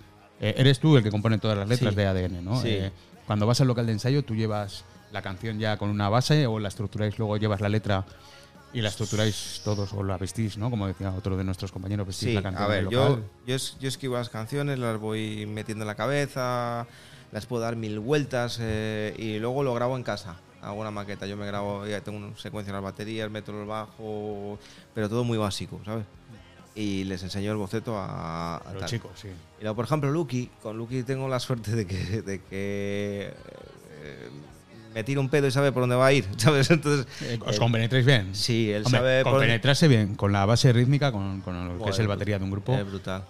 [0.41, 1.95] Eh, eres tú el que compone todas las letras Sí.
[1.95, 2.61] de ADN, ¿no?
[2.61, 2.67] Sí.
[2.69, 2.91] Eh,
[3.25, 6.59] cuando vas al local de ensayo, tú llevas la canción ya con una base o
[6.59, 8.03] la estructuráis, luego llevas la letra
[8.73, 10.69] y la estructuráis todos o la vestís, ¿no?
[10.69, 13.77] Como decía otro de nuestros compañeros, vestís Sí, la canción a ver, yo, yo, es-
[13.79, 16.87] yo esquivo las canciones, las voy metiendo en la cabeza,
[17.31, 20.37] las puedo dar mil vueltas eh, y luego lo grabo en casa.
[20.61, 23.67] Hago una maqueta, yo me grabo, ya tengo una secuencia en las baterías, meto el
[23.67, 24.57] bajo,
[24.93, 26.05] pero todo muy básico, ¿sabes?
[26.73, 29.27] Y les enseño el boceto a, los chicos, sí.
[29.59, 33.33] Y luego, por ejemplo, Lucky, con Lucky tengo la suerte de que, de que
[34.01, 34.29] eh,
[34.93, 36.69] me tira un pedo y sabe por dónde va a ir, ¿sabes?
[36.71, 38.35] Entonces, Eh, ¿Os eh, compenetráis bien?
[38.35, 41.91] sí, él Hombre, sabe por compenetrarse bien con la base rítmica, con, con lo que
[41.91, 42.73] es el batería de un grupo.
[42.75, 43.23] Es brutal.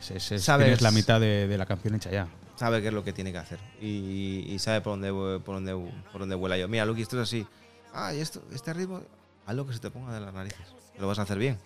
[0.00, 2.26] Es- es- es- sabes- tienes la mitad de, de la canción hecha ya.
[2.56, 5.72] sabe qué es lo que tiene que hacer y, y sabe por dónde, por, dónde,
[6.12, 6.68] por dónde vuela yo.
[6.68, 7.46] Mira, Lucky, esto es así.
[7.92, 9.02] Ah, y esto, este ritmo,
[9.46, 10.60] haz lo que se te ponga de las narices.
[10.98, 11.58] Lo vas a hacer bien.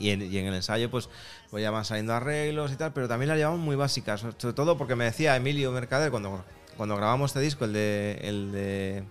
[0.00, 1.08] En, y en el ensayo, pues,
[1.50, 4.20] pues ya van saliendo arreglos y tal, pero también las llevamos muy básicas.
[4.20, 6.42] Sobre todo porque me decía Emilio Mercader cuando,
[6.78, 8.18] cuando grabamos este disco, el de.
[8.22, 9.02] El de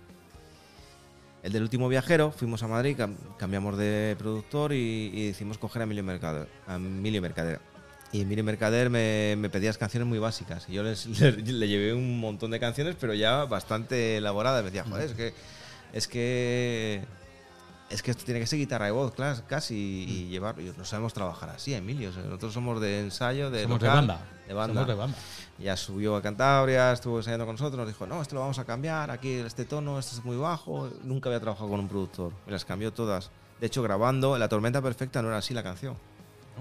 [1.44, 5.82] el del último viajero, fuimos a Madrid, cam- cambiamos de productor y, y decidimos coger
[5.82, 6.48] a Emilio Mercader.
[6.66, 7.60] A Emilio Mercader.
[8.10, 10.66] Y Emilio Mercader me, me pedía canciones muy básicas.
[10.68, 14.64] Y yo les- le, le llevé un montón de canciones, pero ya bastante elaboradas.
[14.64, 15.32] Me decía, joder, es que.
[15.92, 17.02] Es que.
[17.90, 19.14] Es que esto tiene que ser guitarra y voz,
[19.46, 20.60] casi, y llevar.
[20.60, 22.10] y no sabemos trabajar así, Emilio.
[22.10, 23.62] o sea, nosotros somos de ensayo, de.
[23.62, 24.20] Somos de banda.
[24.46, 24.74] De banda.
[24.74, 25.18] Somos de banda.
[25.58, 28.64] Ya subió a Cantabria, estuvo ensayando con nosotros, nos dijo, no, esto lo vamos a
[28.64, 30.90] cambiar, aquí este tono, este es muy bajo.
[31.02, 33.30] Nunca había trabajado con un productor, me las cambió todas.
[33.58, 35.96] De hecho, grabando La Tormenta Perfecta no era así la canción.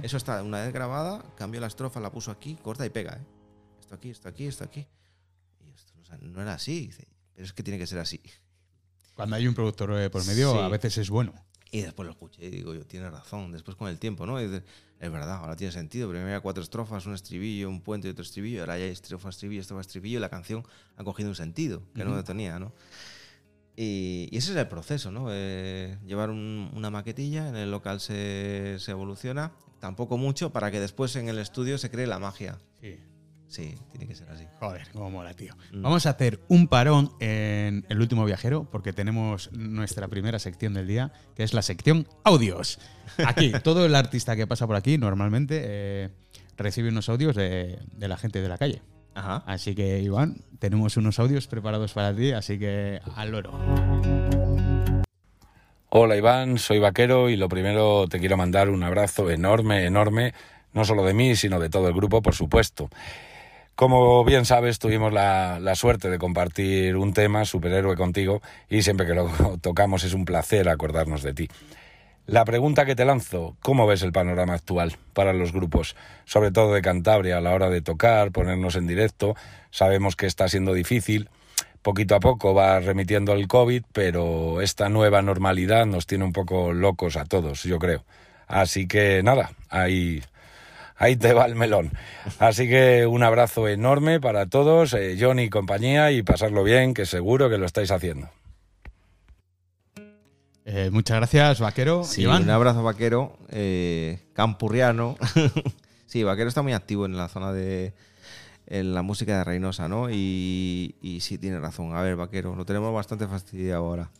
[0.01, 3.13] Eso está, una vez grabada, cambió la estrofa, la puso aquí, corta y pega.
[3.13, 3.25] ¿eh?
[3.79, 4.87] Esto aquí, esto aquí, esto aquí.
[5.65, 6.91] Y esto o sea, no era así,
[7.33, 8.21] pero es que tiene que ser así.
[9.17, 10.59] Cuando hay un productor eh, por medio, Sí.
[10.59, 11.33] a veces es bueno.
[11.69, 13.51] Y después lo escuché y digo, yo, tiene razón.
[13.51, 14.39] Después con el tiempo, ¿no?
[14.39, 14.63] Y dices,
[15.01, 16.07] es verdad, ahora tiene sentido.
[16.07, 18.61] Primero había cuatro estrofas, un estribillo, un puente y otro estribillo.
[18.61, 20.19] Ahora ya hay estrofa, estribillo, estrofa, estribillo.
[20.19, 22.71] Y la canción ha cogido un sentido que no tenía, ¿no?
[23.75, 25.27] Y, y ese es el proceso, ¿no?
[25.29, 30.79] Eh, llevar un- una maquetilla, en el local se, se evoluciona, tampoco mucho, para que
[30.79, 32.57] después en el estudio se cree la magia.
[32.81, 32.97] Sí.
[33.47, 34.45] Sí, tiene que ser así.
[34.59, 35.55] Joder, cómo mola, tío.
[35.71, 35.81] Mm.
[35.81, 40.87] Vamos a hacer un parón en El último viajero, porque tenemos nuestra primera sección del
[40.87, 42.79] día, que es la sección audios.
[43.25, 46.09] Aquí, todo el artista que pasa por aquí normalmente eh,
[46.57, 48.81] recibe unos audios de, de la gente de la calle.
[49.15, 49.43] Ajá.
[49.47, 53.57] Así que, Iván, tenemos unos audios preparados para ti, así que al loro.
[55.89, 60.33] Hola Iván, soy Vaquero y lo primero te quiero mandar un abrazo enorme, enorme,
[60.73, 62.89] no solo de mí, sino de todo el grupo, por supuesto.
[63.77, 69.05] Como bien sabes, tuvimos la, la suerte de compartir un tema, superhéroe, contigo, y siempre
[69.05, 69.29] que lo
[69.61, 71.47] tocamos es un placer acordarnos de ti.
[72.25, 76.73] La pregunta que te lanzo, ¿cómo ves el panorama actual para los grupos, sobre todo
[76.73, 79.35] de Cantabria, a la hora de tocar, ponernos en directo?
[79.69, 81.29] Sabemos que está siendo difícil,
[81.83, 86.73] poquito a poco va remitiendo el COVID, pero esta nueva normalidad nos tiene un poco
[86.73, 88.03] locos a todos, yo creo.
[88.47, 90.23] Así que nada, ahí,
[90.97, 91.91] ahí te va el melón.
[92.39, 97.05] Así que un abrazo enorme para todos, eh, Johnny y compañía, y pasarlo bien, que
[97.05, 98.29] seguro que lo estáis haciendo.
[100.65, 102.03] Eh, muchas gracias, Vaquero.
[102.03, 102.43] Sí, Iván.
[102.43, 105.15] un abrazo vaquero, eh, campurriano.
[106.07, 107.93] sí, vaquero está muy activo en la zona de
[108.69, 110.09] en la música de Reynosa, ¿no?
[110.11, 111.95] Y, y sí, tiene razón.
[111.95, 114.11] A ver, vaquero, lo tenemos bastante fastidiado ahora.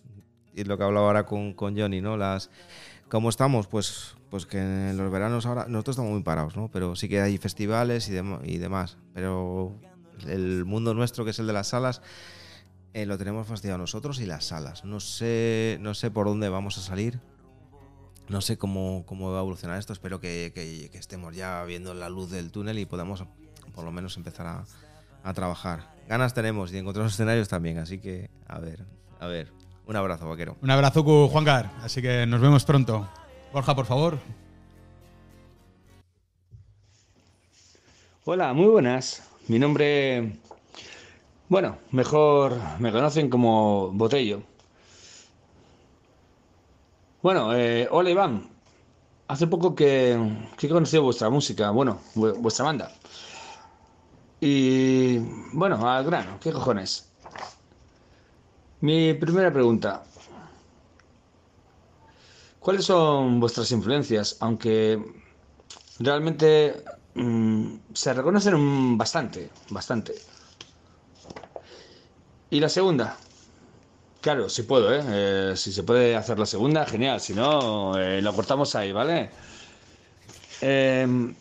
[0.56, 2.16] y lo que hablaba ahora con, con Johnny, ¿no?
[2.16, 2.50] Las,
[3.10, 3.68] ¿Cómo estamos?
[3.68, 6.70] Pues, pues que en los veranos ahora nosotros estamos muy parados, ¿no?
[6.70, 8.14] Pero sí que hay festivales y,
[8.44, 8.98] y demás.
[9.14, 9.74] Pero
[10.28, 12.02] el mundo nuestro, que es el de las salas,
[12.94, 14.84] eh, lo tenemos fastidiado nosotros y las salas.
[14.84, 17.20] No sé, no sé por dónde vamos a salir.
[18.28, 19.94] No sé cómo, cómo va a evolucionar esto.
[19.94, 23.24] Espero que, que- que estemos ya viendo la luz del túnel y podamos
[23.74, 24.48] por lo menos empezar
[25.24, 25.94] a, trabajar.
[26.10, 27.78] Ganas tenemos y encontrar los escenarios también.
[27.78, 28.86] Así que, a ver,
[29.20, 29.52] a ver.
[29.86, 30.58] Un abrazo, vaquero.
[30.62, 31.72] Un abrazo, Juancar.
[31.82, 33.08] Así que nos vemos pronto.
[33.54, 34.20] Borja, por favor.
[38.26, 39.24] Hola, muy buenas.
[39.48, 40.38] Mi nombre,
[41.50, 44.42] bueno, mejor me conocen como Botello.
[47.22, 48.48] Bueno, eh, hola Iván.
[49.28, 50.18] Hace poco que,
[50.58, 52.92] que he conocido vuestra música, bueno, vu- vuestra banda.
[54.40, 55.18] Y
[55.54, 57.10] bueno, al grano, ¿qué cojones?
[58.82, 60.04] Mi primera pregunta.
[62.68, 64.36] ¿Cuáles son vuestras influencias?
[64.42, 65.02] Aunque
[66.00, 66.84] realmente
[67.16, 70.16] mm, se reconocen bastante, bastante.
[72.50, 73.16] Y la segunda.
[74.20, 75.02] Claro, si puedo, ¿eh?
[75.08, 77.22] Eh, si se puede hacer la segunda, genial.
[77.22, 79.30] Si no, eh, lo cortamos ahí, ¿vale?
[80.60, 81.34] Em,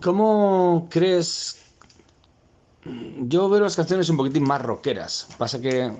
[0.00, 1.58] ¿Cómo crees?
[2.84, 5.26] Yo veo las canciones un poquitín más rockeras.
[5.36, 5.92] Pasa que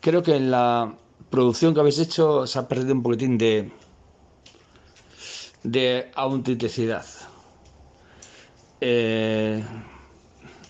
[0.00, 0.94] creo que en la
[1.30, 3.72] producción que habéis hecho se ha perdido un poquitín de,
[5.62, 7.04] de autenticidad.
[8.80, 9.64] Eh,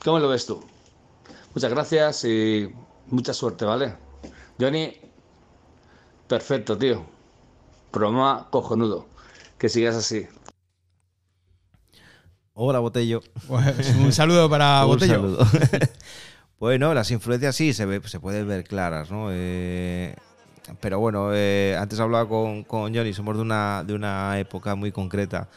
[0.05, 0.63] ¿Cómo lo ves tú?
[1.55, 2.71] Muchas gracias y
[3.07, 3.95] mucha suerte, ¿vale?
[4.59, 4.93] Johnny,
[6.29, 7.05] perfecto, tío.
[7.91, 9.07] Programa cojonudo.
[9.59, 10.27] Que sigas así.
[12.53, 13.21] Hola, Botello.
[13.49, 15.15] Pues un saludo para Un Botello.
[15.15, 15.47] saludo.
[16.59, 19.29] bueno, las influencias sí se, ve, se pueden ver claras, ¿no?
[19.31, 20.15] Eh,
[20.81, 24.93] pero bueno, eh, antes hablaba con, con Johnny, somos de una, de una época muy
[24.93, 25.49] concreta.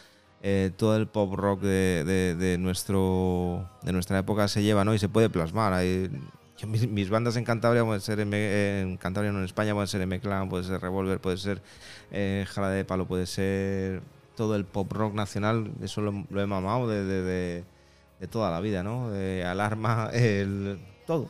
[0.41, 4.93] Eh, todo el pop rock de, de- nuestro, de nuestra época se lleva, ¿no?
[4.93, 5.73] Y se puede plasmar.
[6.67, 10.63] Mis, bandas en Cantabria ser M- en Cantabria, no en España, pueden ser M-Clan, puede
[10.63, 11.61] ser Revolver, puede ser
[12.11, 14.01] eh, Jala de Palo, puede ser
[14.35, 15.71] todo el pop rock nacional.
[15.81, 17.23] Eso lo, he mamado de, de-
[18.27, 19.11] toda la vida, ¿no?
[19.11, 21.29] De Alarma, el, todo,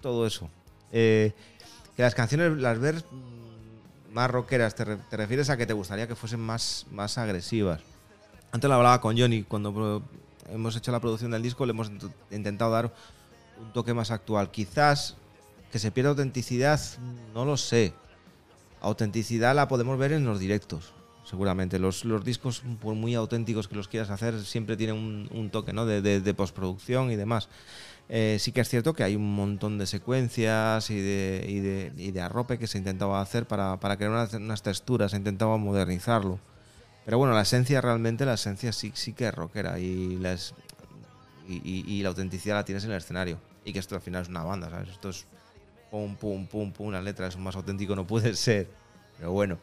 [0.00, 0.48] todo eso.
[0.92, 1.32] Eh,
[1.96, 5.72] que las canciones las ves mm, más rockeras, te, re- te refieres a que te
[5.72, 7.80] gustaría que fuesen más, más agresivas.
[8.50, 10.02] Antes lo hablaba con Johnny, cuando pro-
[10.50, 12.92] hemos hecho la producción del disco, le hemos int- intentado dar
[13.60, 14.50] un toque más actual.
[14.50, 15.16] Quizás
[15.70, 16.80] que se pierda autenticidad,
[17.34, 17.94] no lo sé.
[18.80, 20.92] Autenticidad la podemos ver en los directos,
[21.24, 21.78] seguramente.
[21.78, 25.72] Los, los discos, por muy auténticos que los quieras hacer, siempre tienen un, un toque
[25.72, 25.86] ¿no?
[25.86, 27.48] de, de- de postproducción y demás.
[28.08, 32.58] Eh, sí que es cierto que hay un montón de secuencias y de, y arrope
[32.58, 36.38] que se intentaba hacer para, crear unas, texturas, se intentaba modernizarlo.
[37.04, 40.38] Pero bueno, la esencia realmente, la esencia sí, que es rockera y la
[42.08, 43.38] autenticidad la tienes en el escenario.
[43.64, 44.88] Y que esto al final es una banda, ¿sabes?
[44.90, 45.26] Esto es
[45.90, 48.68] pum, pum, pum, pum, las letras, más auténtico no puede ser.
[49.18, 49.58] Pero bueno,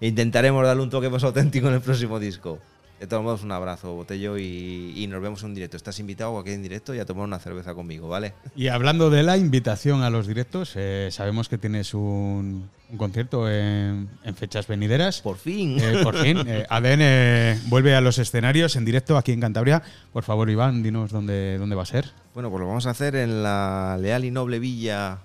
[0.00, 2.58] intentaremos darle un toque más auténtico en el próximo disco.
[3.00, 5.76] De todos modos, un abrazo, Botello, y, y nos vemos en un directo.
[5.76, 8.32] Estás invitado aquí en directo y a tomar una cerveza conmigo, ¿vale?
[8.54, 13.50] Y hablando de la invitación a los directos, eh, sabemos que tienes un, un concierto
[13.50, 15.20] en, en fechas venideras.
[15.20, 15.78] Por fin.
[15.78, 16.38] Eh, por fin.
[16.46, 19.82] Eh, ADN eh, vuelve a los escenarios en directo aquí en Cantabria.
[20.12, 22.12] Por favor, Iván, dinos dónde, dónde va a ser.
[22.34, 25.18] Bueno, pues lo vamos a hacer en la leal y noble villa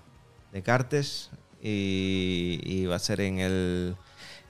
[0.52, 1.30] de Cartes
[1.62, 3.96] y, y va a ser en el,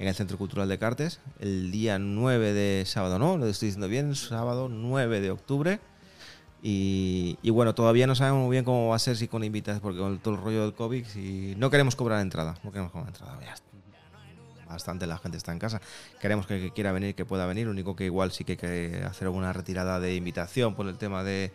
[0.02, 3.38] en el Centro Cultural de Cartes el día 9 de sábado, ¿no?
[3.38, 5.80] Lo estoy diciendo bien, sábado 9 de octubre.
[6.64, 9.80] Y, y bueno, todavía no sabemos muy bien cómo va a ser, si con invitaciones,
[9.80, 13.10] porque con todo el rollo del COVID, si no queremos cobrar entrada, no queremos cobrar
[13.10, 13.38] entrada.
[14.68, 15.82] Bastante la gente está en casa.
[16.20, 17.66] Queremos que que quiera venir, que pueda venir.
[17.66, 20.97] Lo único que igual sí que hay que hacer alguna retirada de invitación por el
[20.97, 21.52] tema de,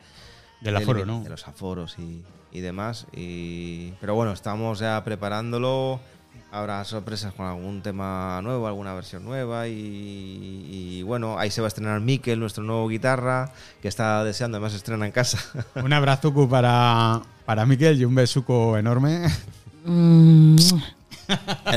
[0.61, 1.23] Del del aforo, ¿no?
[1.25, 2.23] De los aforos y,
[2.53, 3.09] y demás.
[3.13, 6.01] Y, pero bueno, estamos ya preparándolo.
[6.51, 9.69] Habrá sorpresas con algún tema nuevo, alguna versión nueva.
[9.69, 14.57] Y, y bueno, ahí se va a estrenar Mikel, nuestro nuevo guitarra, que está deseando,
[14.57, 15.39] además estrena en casa.
[15.83, 19.27] Un abrazo para, para Miquel y un besuco enorme
[19.87, 20.57] en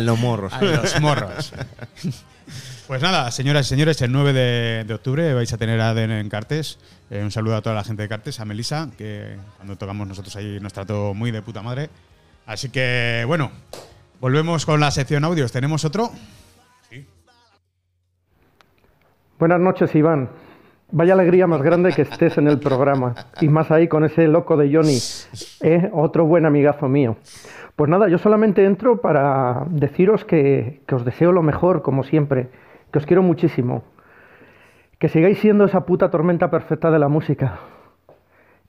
[0.05, 0.53] los morros.
[0.53, 1.53] a los morros.
[2.87, 6.29] Pues nada, señoras y señores, el 9 de, de octubre vais a tener ADN en
[6.29, 6.79] Cartes.
[7.11, 10.35] Eh, un saludo a toda la gente de Cartes, a Melissa, que cuando tocamos nosotros
[10.35, 11.91] ahí nos trató muy de puta madre.
[12.47, 13.51] Así que, bueno,
[14.19, 15.51] volvemos con la sección audios.
[15.51, 16.09] ¿Tenemos otro?
[19.39, 20.29] Buenas noches, Iván.
[20.91, 23.15] Vaya alegría más grande que estés en el programa.
[23.39, 24.97] Y más ahí con ese loco de Johnny.
[25.61, 25.89] ¿eh?
[25.93, 27.15] Otro buen amigazo mío.
[27.75, 32.49] Pues nada, yo solamente entro para deciros que, que os deseo lo mejor, como siempre,
[32.91, 33.83] que os quiero muchísimo,
[34.97, 37.59] que sigáis siendo esa puta tormenta perfecta de la música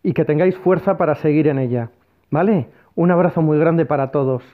[0.05, 1.91] y que tengáis fuerza para seguir en ella,
[2.31, 2.69] ¿vale?
[2.95, 4.45] Un abrazo muy grande para todos.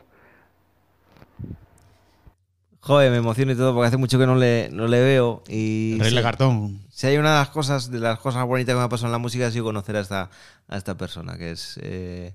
[2.86, 5.42] Joder, me emociono y todo porque hace mucho que no le, no le veo.
[5.48, 6.80] Y Rey si- Lagartón.
[6.90, 9.12] Si hay una de las cosas, de las cosas bonitas que me ha pasado en
[9.12, 10.30] la música ha sido conocer a esta,
[10.68, 12.34] a esta persona, que es eh,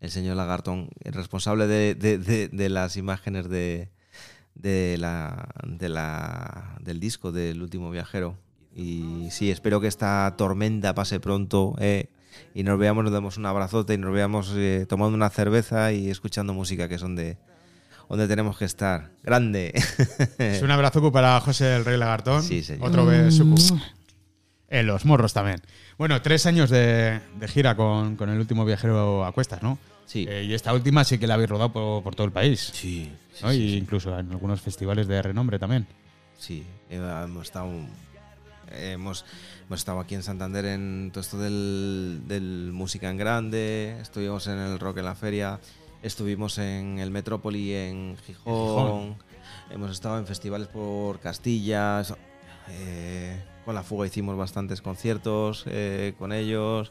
[0.00, 3.90] el señor Lagartón, el responsable de, de- de- de las imágenes de,
[4.56, 8.36] de la, de la, del disco del último viajero.
[8.74, 12.08] Y sí, espero que esta tormenta pase pronto eh,
[12.54, 16.10] y nos veamos, nos demos un abrazote y nos veamos eh, tomando una cerveza y
[16.10, 17.36] escuchando música, que es donde,
[18.12, 19.08] donde tenemos que estar.
[19.22, 19.72] Grande.
[20.36, 22.42] Es un abrazo para José el Rey Lagartón.
[22.42, 22.88] Sí, señor.
[22.88, 23.80] Otro besucu.
[24.68, 25.62] En los morros también.
[25.96, 29.78] Bueno, tres años de, de gira con, con el último viajero a cuestas, ¿no?
[30.04, 30.26] Sí.
[30.28, 32.70] Eh, y esta última sí que la habéis rodado por, por todo el país.
[32.74, 33.50] Sí, sí, ¿no?
[33.50, 33.76] sí, y sí.
[33.78, 35.86] incluso en algunos festivales de renombre también.
[36.38, 37.70] Sí, eh, hemos estado,
[38.72, 39.24] hemos,
[39.66, 44.58] hemos estado aquí en Santander en todo esto del, del música en grande, estuvimos en
[44.58, 45.60] el rock en la feria,
[46.02, 49.16] estuvimos en el Metrópoli en Gijón, Gijón.
[49.70, 52.02] hemos estado en festivales por Castilla,
[52.68, 56.90] eh, con la fuga hicimos bastantes conciertos eh, con ellos,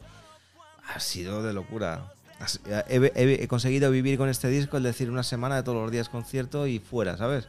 [0.94, 2.12] ha sido de locura.
[2.40, 5.80] Has- He, he- he conseguido vivir con este disco, es decir, una semana de todos
[5.82, 7.46] los días concierto y fuera, ¿sabes?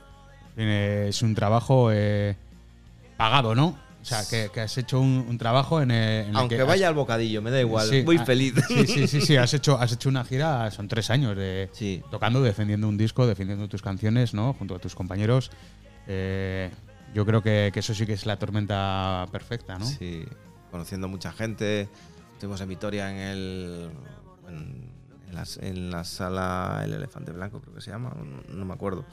[0.57, 2.35] Eh, Es un trabajo eh,
[3.17, 3.77] pagado, ¿no?
[4.03, 6.61] O sea, que, que has hecho un, un trabajo en, el- en el Aunque que
[6.61, 8.53] has- vaya al bocadillo, me da igual, Sí, muy ah, feliz.
[8.67, 12.03] Sí, sí, sí, sí, Has hecho, has hecho una gira, son tres años de Sí.
[12.11, 14.53] tocando, defendiendo un disco, defendiendo tus canciones, ¿no?
[14.53, 15.51] Junto a tus compañeros.
[16.07, 16.69] Eh,
[17.13, 19.85] yo creo que, que eso sí que es la tormenta perfecta, ¿no?
[19.85, 20.25] Sí,
[20.71, 21.87] conociendo mucha gente.
[22.33, 23.89] Estuvimos en Vitoria en el.
[24.49, 24.91] En,
[25.29, 28.73] en la, en la sala El Elefante Blanco, creo que se llama, no, no me
[28.73, 29.05] acuerdo.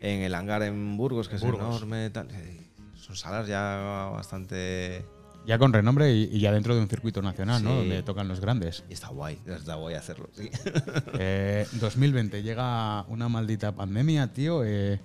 [0.00, 1.60] En el hangar en Burgos, que Burgos.
[1.60, 2.10] es enorme.
[2.10, 2.28] Tal.
[2.32, 2.63] Eh,
[3.04, 5.04] Son salas ya bastante.
[5.46, 7.74] Ya con renombre y, y ya dentro de un circuito nacional, ¿no?
[7.76, 8.82] Donde tocan los grandes.
[8.88, 10.50] Y está guay, está guay hacerlo, sí.
[11.18, 14.64] Eh, 2020 llega una maldita pandemia, tío.
[14.64, 14.98] eh,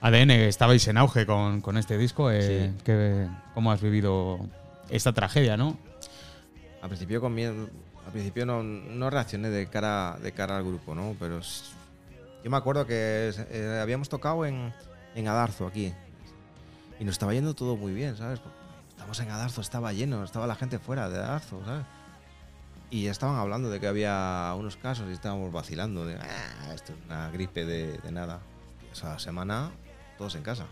[0.00, 2.30] ADN, estabais en auge con, con este disco.
[2.30, 2.82] eh, Sí.
[2.84, 4.38] ¿qué- ¿Cómo has vivido
[4.88, 5.76] esta tragedia, no?
[6.80, 7.68] Al principio con miedo-
[8.06, 11.14] al principio no, no reaccioné de cara, de cara al grupo, ¿no?
[11.18, 11.40] Pero
[12.42, 14.72] yo me acuerdo que eh, habíamos tocado en,
[15.14, 15.92] en Adarzo aquí.
[16.98, 18.40] Y nos estaba yendo todo muy bien, ¿sabes?
[18.88, 21.84] Estamos en Adarzo, estaba lleno, estaba la gente fuera de Adarzo, ¿sabes?
[22.90, 26.92] Y ya estaban hablando de que había unos casos y estábamos vacilando de, "Ah, esto
[26.92, 28.40] es una gripe de, de nada.
[28.92, 29.70] Esa semana,
[30.18, 30.66] todos en casa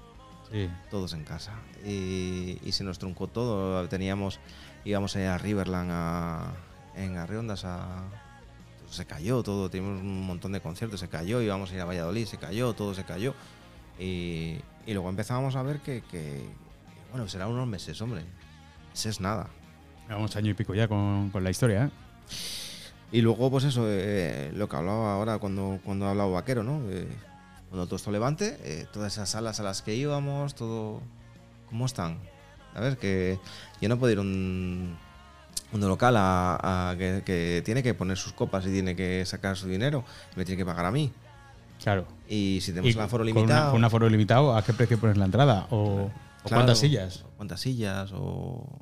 [0.51, 0.71] Sí.
[0.91, 1.53] todos en casa.
[1.85, 3.87] Y, y se nos truncó todo.
[3.89, 4.39] Teníamos,
[4.85, 6.53] íbamos a ir a Riverland a,
[6.95, 8.05] en Arriondas a.
[8.89, 12.27] Se cayó todo, teníamos un montón de conciertos, se cayó, íbamos a ir a Valladolid,
[12.27, 13.35] se cayó, todo se cayó.
[13.99, 16.47] Y, y luego empezábamos a ver que, que,
[17.11, 18.23] bueno, será unos meses, hombre.
[18.91, 19.49] Meses nada.
[20.09, 21.91] Llevamos año y pico ya con, con la historia, ¿eh?
[23.13, 26.81] Y luego, pues eso, eh, lo que hablaba ahora cuando, cuando ha hablado Vaquero, ¿no?
[26.91, 27.07] Eh,
[27.69, 31.01] cuando todo esto levante, eh, todas esas salas a las que íbamos, todo.
[31.69, 32.19] ¿Cómo están?
[32.75, 33.39] A ver, que
[33.81, 34.97] yo no puedo ir un,
[35.73, 39.57] un local a, a que, que tiene que poner sus copas y tiene que sacar
[39.57, 40.05] su dinero,
[40.37, 41.13] me tiene que pagar a mí.
[41.85, 42.07] Claro.
[42.29, 43.71] Y si tenemos Y un aforo una- limitado.
[43.71, 45.67] Con un aforo limitado, ¿a qué precio pones la entrada?
[45.71, 46.11] ¿O, o
[46.43, 47.25] Claro, cuántas sillas?
[47.37, 48.11] ¿Cuántas sillas?
[48.13, 48.19] O,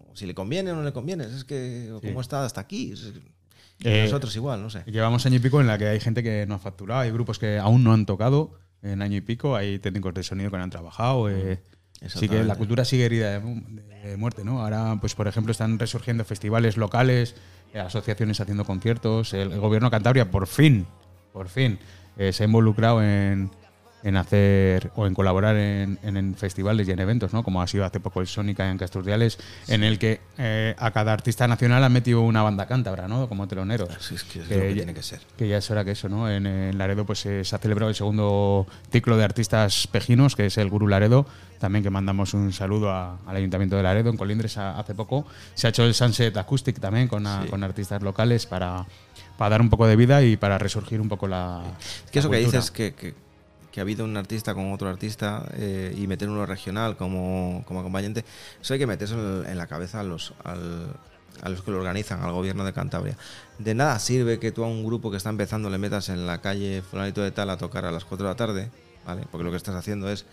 [0.09, 1.25] o si le conviene o no le conviene.
[1.25, 2.07] Es que, o Sí.
[2.07, 2.93] cómo está hasta aquí.
[2.93, 3.13] Es-
[3.85, 4.85] Eh, nosotros igual, no sé.
[4.87, 7.41] Llevamos año y pico en la que hay gente que no ha facturado, hay grupos
[7.41, 10.63] que aún no han tocado en año y pico, hay técnicos de sonido que no
[10.63, 11.29] han trabajado.
[11.29, 11.61] eh,
[12.07, 13.41] sí que la cultura sigue herida de,
[14.05, 14.63] de muerte, ¿no?
[14.63, 17.35] Ahora, pues por ejemplo, están resurgiendo festivales locales,
[17.75, 19.35] eh, asociaciones haciendo conciertos.
[19.35, 20.87] El, el gobierno de Cantabria, por fin,
[21.33, 21.79] por fin,
[22.17, 23.51] eh, se ha involucrado en,
[24.05, 27.45] en hacer o en colaborar en, en- en festivales y en eventos, ¿no?
[27.45, 29.39] Como ha sido hace poco el Sónica en Casturdiales,
[29.69, 33.29] en el que eh, a cada artista nacional han metido una banda cántabra, ¿no?
[33.29, 33.89] Como teloneros.
[34.01, 35.21] Sí, es que es Que lo que ya- tiene que ser.
[35.37, 36.29] que ya es hora que eso, ¿no?
[36.29, 40.47] En, en Laredo pues eh, se ha celebrado el segundo ciclo de artistas pejinos, que
[40.47, 41.25] es el Guru Laredo,
[41.61, 45.27] también que mandamos un saludo a- al Ayuntamiento de Laredo, en Colindres a- hace poco.
[45.55, 47.49] Se ha hecho el Sunset Acoustic también con, a- Sí.
[47.51, 48.85] con artistas locales para,
[49.39, 51.63] para dar un poco de vida y para resurgir un poco la...
[52.05, 53.15] Es que la eso que dices que, que,
[53.71, 57.81] que ha habido un artista con otro artista eh, y meter uno regional como, como
[57.81, 58.25] acompañante,
[58.61, 60.95] eso hay que meterse en, en la cabeza a los, al-
[61.43, 63.17] a los que lo organizan, al gobierno de Cantabria.
[63.59, 66.41] De nada sirve que tú a un grupo que está empezando le metas en la
[66.43, 68.71] calle fulanito de tal a tocar a las 4 de la tarde,
[69.07, 69.23] ¿vale?
[69.31, 70.27] Porque lo que estás haciendo es,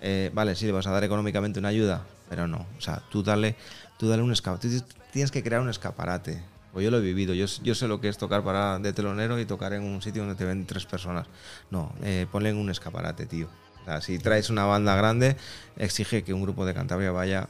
[0.00, 2.66] eh, vale, sí, le vas a dar económicamente una ayuda, pero no.
[2.78, 3.54] O sea, tú dale,
[3.98, 4.80] tú dale un escaparate.
[5.12, 6.42] Tienes que crear un escaparate.
[6.76, 9.40] Pues yo lo he vivido, yo, yo sé lo que es tocar para de telonero
[9.40, 11.26] y tocar en un sitio donde te ven tres personas.
[11.70, 13.48] No, eh, ponle en un escaparate, tío.
[13.80, 15.38] O sea, si traes una banda grande,
[15.78, 17.48] exige que un grupo de Cantabria vaya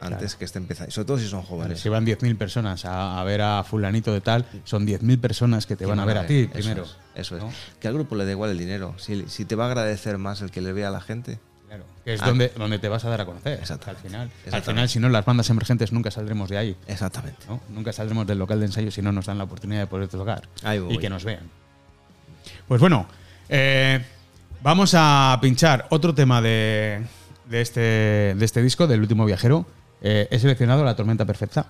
[0.00, 0.90] antes que esté empezando.
[0.90, 1.80] Sobre todo si son jóvenes.
[1.80, 5.76] Si van 10.000 personas a, a ver a fulanito de tal, son 10.000 personas que
[5.76, 6.84] te van a ver a ti Eso primero.
[6.84, 7.44] es, Eso es.
[7.78, 8.94] Que al grupo le da igual el dinero.
[8.96, 11.40] Si, si te va a agradecer más el que le vea a la gente,
[11.72, 12.26] Claro, que es Ah.
[12.26, 13.58] donde, donde te vas a dar a conocer.
[13.86, 16.76] Al final, al final, si no, las bandas emergentes nunca saldremos de ahí.
[16.86, 17.38] exactamente.
[17.48, 17.62] ¿no?
[17.70, 20.42] Nunca saldremos del local de ensayo si no nos dan la oportunidad de poder tocar
[20.64, 20.94] Ahí voy.
[20.94, 21.48] y que nos vean.
[22.68, 23.06] Pues bueno,
[23.48, 24.04] eh,
[24.62, 27.06] vamos a pinchar otro tema de,
[27.46, 29.64] de este, de este disco, del último viajero.
[30.02, 31.64] Eh, he seleccionado La Tormenta Perfecta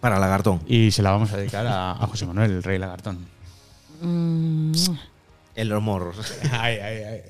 [0.00, 0.60] Para Lagartón.
[0.68, 3.26] y se la vamos a dedicar a, a José Manuel, el Rey Lagartón.
[4.02, 4.72] Mm,
[5.56, 6.16] En los morros.
[6.52, 7.20] Ay, ay, ay.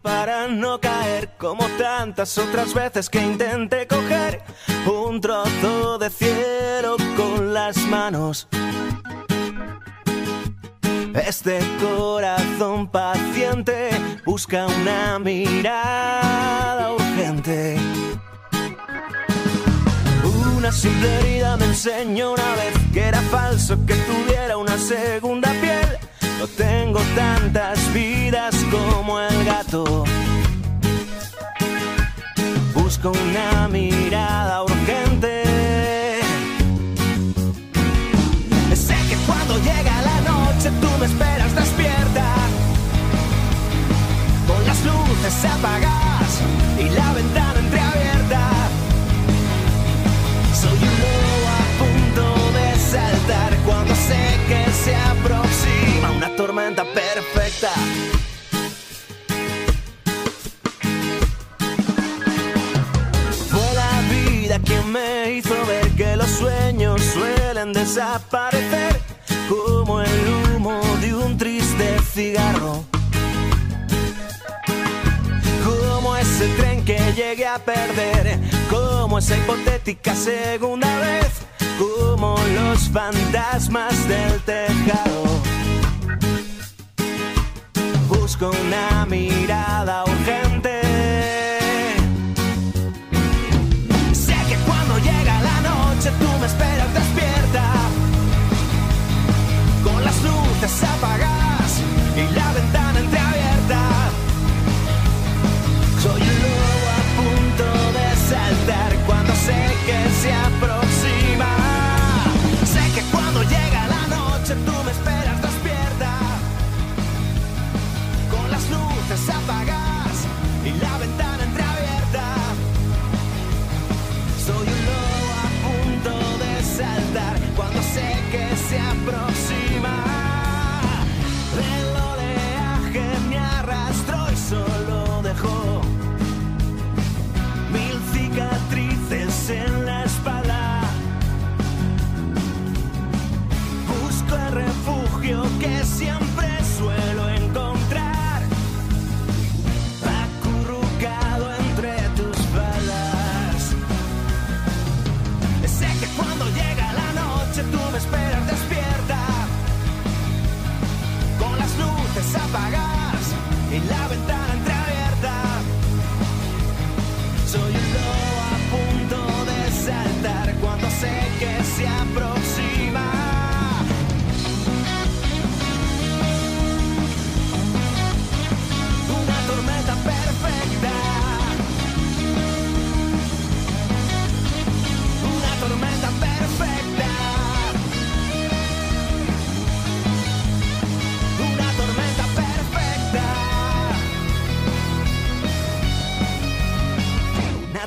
[0.00, 4.40] Para no caer como tantas otras veces que intenté coger
[4.86, 8.48] un trozo de cielo con las manos.
[11.14, 13.90] Este corazón paciente
[14.24, 17.76] busca una mirada urgente.
[20.56, 26.07] Una simple herida me enseñó una vez que era falso que tuviera una segunda piel.
[26.38, 30.04] No tengo tantas vidas como el gato.
[32.72, 35.42] Busco una mirada urgente.
[38.72, 42.26] Sé que cuando llega la noche tú me esperas despierta.
[44.46, 46.40] Con las luces apagadas
[46.78, 48.50] y la ventana entreabierta.
[50.54, 55.27] Soy un lobo a punto de saltar cuando sé que se una
[56.38, 57.68] tormenta perfecta.
[63.50, 69.00] Fue la vida quien me hizo ver que los sueños suelen desaparecer
[69.48, 72.84] como el humo de un triste cigarro.
[75.64, 78.38] Como ese tren que llegué a perder,
[78.70, 81.32] como esa hipotética segunda vez,
[81.80, 85.57] como los fantasmas del tejado.
[88.28, 90.47] Busco una mirada urgente.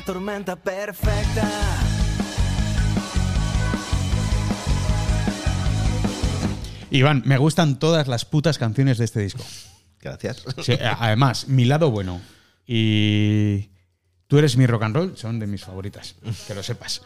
[0.04, 1.48] Tormenta perfecta.
[6.90, 9.42] Iván, me gustan todas las putas canciones de este disco.
[10.00, 10.44] Gracias.
[10.62, 12.20] Sí, además, mi lado bueno
[12.66, 13.70] y
[14.26, 17.02] tú eres mi rock and roll son de mis favoritas, que lo sepas.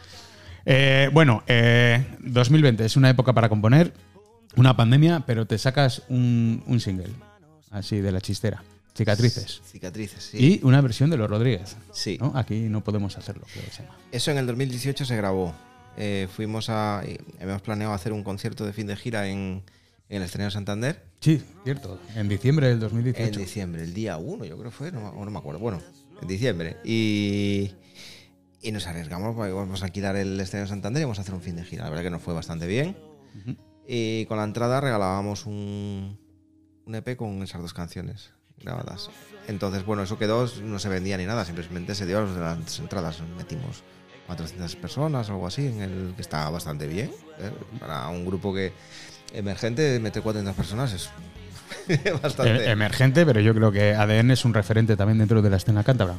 [0.65, 3.93] Eh, bueno, eh, 2020 es una época para componer,
[4.55, 7.13] una pandemia, pero te sacas un, un single,
[7.71, 8.63] así de la chistera,
[8.97, 9.61] cicatrices.
[9.65, 10.37] Cicatrices, sí.
[10.61, 11.77] Y una versión de los Rodríguez.
[11.93, 12.17] Sí.
[12.19, 12.33] ¿no?
[12.35, 13.95] Aquí no podemos hacerlo, creo que se llama.
[14.11, 15.55] Eso en el 2018 se grabó.
[15.95, 16.99] Eh, fuimos a.
[17.39, 19.63] Habíamos planeado hacer un concierto de fin de gira en,
[20.09, 21.99] en el Escenario Santander Sí, cierto.
[22.15, 23.39] En diciembre del 2018.
[23.39, 25.59] en diciembre, el día 1, yo creo que fue, no, me- no me acuerdo.
[25.59, 25.81] Bueno,
[26.21, 26.77] en diciembre.
[26.83, 27.71] Y.
[28.61, 31.33] Y nos arriesgamos, porque vamos a alquilar el Estadio de Santander y vamos a hacer
[31.35, 31.83] un fin de gira.
[31.83, 32.97] La verdad que nos fue bastante bien.
[33.87, 36.17] Y con la entrada regalábamos un,
[36.85, 38.31] un EP con esas dos canciones
[38.61, 39.09] grabadas.
[39.47, 43.21] Entonces, bueno, eso quedó, no se vendía ni nada, simplemente se dio las entradas.
[43.37, 43.83] Metimos
[44.27, 47.11] 400 personas o algo así, en el que estaba bastante bien.
[47.39, 47.51] ¿eh?
[47.79, 48.73] Para un grupo que
[49.33, 51.09] emergente, meter 400 personas es
[52.21, 52.65] bastante.
[52.65, 55.83] Eh, emergente, pero yo creo que ADN es un referente también dentro de la escena
[55.83, 56.15] cántabra.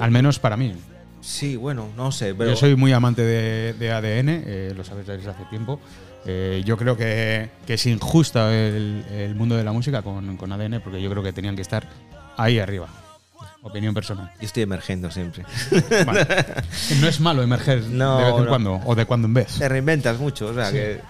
[0.00, 0.74] Al menos para mí.
[1.20, 5.06] Sí, bueno, no sé, pero Yo soy muy amante de, de ADN, eh, lo sabéis
[5.06, 5.80] desde hace tiempo.
[6.24, 10.52] Eh, yo creo que, que es injusta el, el mundo de la música con, con
[10.52, 11.88] ADN, porque yo creo que tenían que estar
[12.36, 12.88] ahí arriba.
[13.64, 14.30] Opinión personal.
[14.40, 15.44] yo estoy emergiendo siempre.
[16.04, 16.26] Vale.
[17.00, 18.48] no es malo emerger No, de vez en no.
[18.48, 19.58] cuando, o de cuando en vez.
[19.58, 20.72] Te reinventas mucho, o sea Sí.
[20.74, 21.00] que.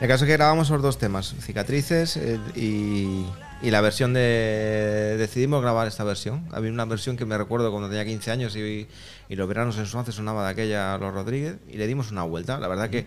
[0.00, 3.24] El caso es que grabamos los dos temas, cicatrices eh, y,
[3.62, 5.16] y la versión de.
[5.18, 6.46] Decidimos grabar esta versión.
[6.52, 8.86] Había una versión que me recuerdo cuando tenía 15 años y,
[9.28, 12.22] y los veranos en Suances sonaba de aquella a los Rodríguez y le dimos una
[12.22, 12.58] vuelta.
[12.58, 13.06] La verdad que.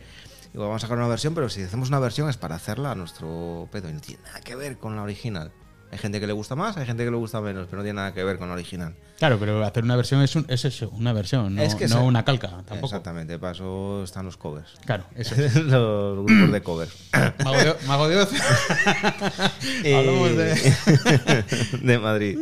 [0.55, 2.95] Digo, vamos a sacar una versión, pero si hacemos una versión es para hacerla a
[2.95, 5.51] nuestro pedo y no tiene nada que ver con la original.
[5.91, 7.97] Hay gente que le gusta más, hay gente que le gusta menos, pero no tiene
[7.97, 8.95] nada que ver con la original.
[9.19, 11.97] Claro, pero hacer una versión es, un- es eso, una versión, no, Es que no
[11.97, 12.85] se- una calca tampoco.
[12.85, 14.75] Exactamente, para eso están los covers.
[14.85, 15.55] Claro, eso es.
[15.55, 16.93] los grupos de covers.
[17.43, 18.29] Mago de, Mago de Oz.
[19.85, 21.43] Hablamos de.
[21.81, 22.39] de Madrid.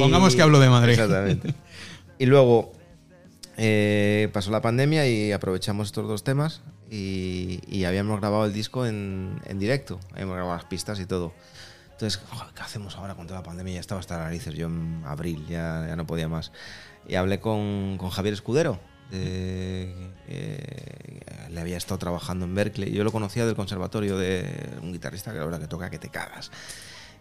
[0.00, 0.92] Pongamos que hablo de Madrid.
[0.94, 1.54] Exactamente.
[2.18, 2.72] Y luego
[3.56, 9.40] eh, pasó la pandemia y aprovechamos estos dos temas y, habíamos grabado el disco en,
[9.54, 10.00] directo.
[10.12, 11.32] Habíamos grabado las pistas y todo.
[11.92, 12.20] Entonces,
[12.54, 13.74] ¿qué hacemos ahora con toda la pandemia?
[13.74, 14.54] Ya estaba hasta las narices.
[14.54, 16.52] Yo en abril ya, no podía más.
[17.08, 18.80] Y hablé con, Javier Escudero.
[19.10, 22.92] de- eh, le había estado trabajando en Berkeley.
[22.92, 26.08] Yo lo conocía del conservatorio de un guitarrista que la verdad que toca que te
[26.08, 26.50] cagas.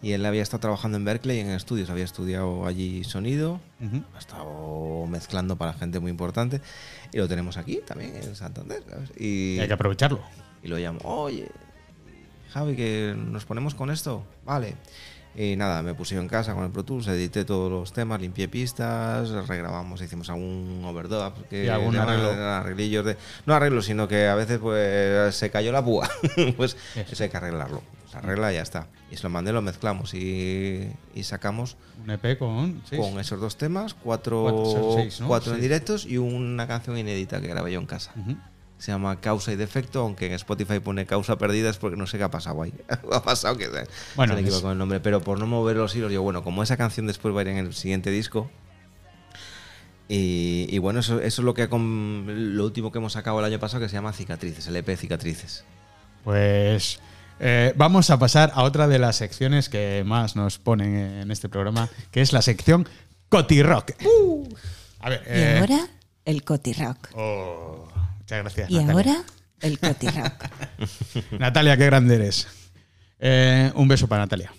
[0.03, 3.61] Y él había estado trabajando en Berkeley en estudios, había estudiado allí sonido,
[4.13, 6.59] ha estado mezclando para gente muy importante
[7.13, 8.83] y lo tenemos aquí también en Santander.
[8.89, 9.11] ¿sabes?
[9.17, 10.19] Y, Hay que aprovecharlo.
[10.61, 11.47] y lo llamo, oye,
[12.51, 14.75] Javi, que nos ponemos con esto, vale.
[15.35, 18.21] Y nada, me puse yo en casa con el Pro Tools, edité todos los temas,
[18.21, 22.29] limpié pistas, regrabamos, hicimos algún overdub, que Y algún arreglo.
[22.29, 26.07] arreglillos de, no arreglos, sino que a veces pues se cayó la púa,
[26.57, 26.77] pues
[27.09, 27.81] eso hay que arreglarlo,
[28.13, 28.87] se arregla y ya está.
[29.11, 32.81] Y se lo mandé, lo mezclamos y, y sacamos Un EP con.
[32.95, 35.27] con esos dos temas, cuatro, Cuatro, son seis, ¿no?
[35.27, 38.13] cuatro en directos y una canción inédita que grabé yo en casa.
[38.77, 42.17] Se llama Causa y Defecto, aunque en Spotify pone Causa Perdida es porque no sé
[42.17, 42.73] qué ha pasado ahí.
[43.11, 43.67] ha pasado que
[44.15, 46.43] Bueno, se le es- equivocó el nombre, pero por no mover los hilos, yo, bueno,
[46.43, 48.49] como esa canción después va a ir en el siguiente disco.
[50.09, 53.59] Y, y bueno, eso, eso es lo, que lo último que hemos sacado el año
[53.59, 55.63] pasado que se llama Cicatrices, el EP Cicatrices.
[56.23, 56.99] Pues
[57.39, 61.49] eh, vamos a pasar a otra de las secciones que más nos ponen en este
[61.49, 62.87] programa, que es la sección
[63.29, 63.91] Cotirock.
[64.99, 65.21] A ver.
[65.25, 65.87] Y eh, ahora,
[66.25, 67.09] el Cotirock.
[67.15, 67.87] oh,
[68.19, 68.69] muchas gracias.
[68.69, 68.93] Y Natalia.
[68.93, 69.23] ahora,
[69.61, 70.43] el Cotirock.
[71.39, 72.47] Natalia, qué grande eres.
[73.19, 74.51] Eh, un beso para Natalia.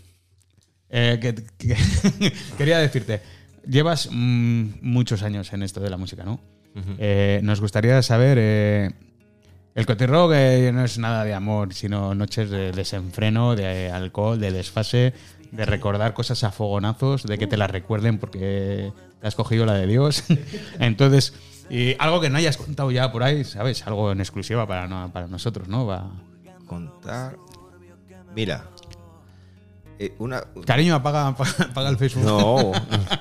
[0.90, 3.20] Eh, que- que- quería decirte,
[3.66, 6.40] llevas mm, muchos años en esto de la música, ¿no?
[6.98, 8.90] Eh, nos gustaría saber, eh,
[9.74, 14.52] el cotirrock eh, no es nada de amor, sino noches de desenfreno, de alcohol, de
[14.52, 15.14] desfase,
[15.50, 19.74] de recordar cosas a fogonazos, de que te las recuerden porque te has cogido la
[19.74, 20.24] de Dios.
[20.78, 21.34] Entonces,
[21.70, 23.86] y algo que no hayas contado ya por ahí, ¿sabes?
[23.86, 25.86] Algo en exclusiva para, no- para nosotros, ¿no?
[25.86, 26.10] Va-
[26.66, 27.36] Contar.
[28.34, 28.64] Mira.
[29.98, 32.24] eh, una, Cariño, apaga, apaga, el Facebook.
[32.24, 32.72] No.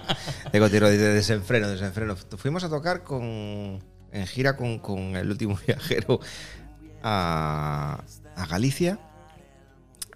[0.52, 2.16] Tengo tiro de desenfreno, desenfreno.
[2.16, 3.80] Fuimos a tocar con,
[4.14, 6.20] en gira con, con el último viajero
[7.04, 8.02] a,
[8.36, 8.98] a Galicia.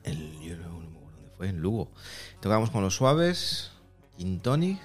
[0.03, 1.91] El, yo no me acuerdo dónde fue, en Lugo.
[2.39, 3.71] Tocábamos con los suaves,
[4.17, 4.79] Gin Tonic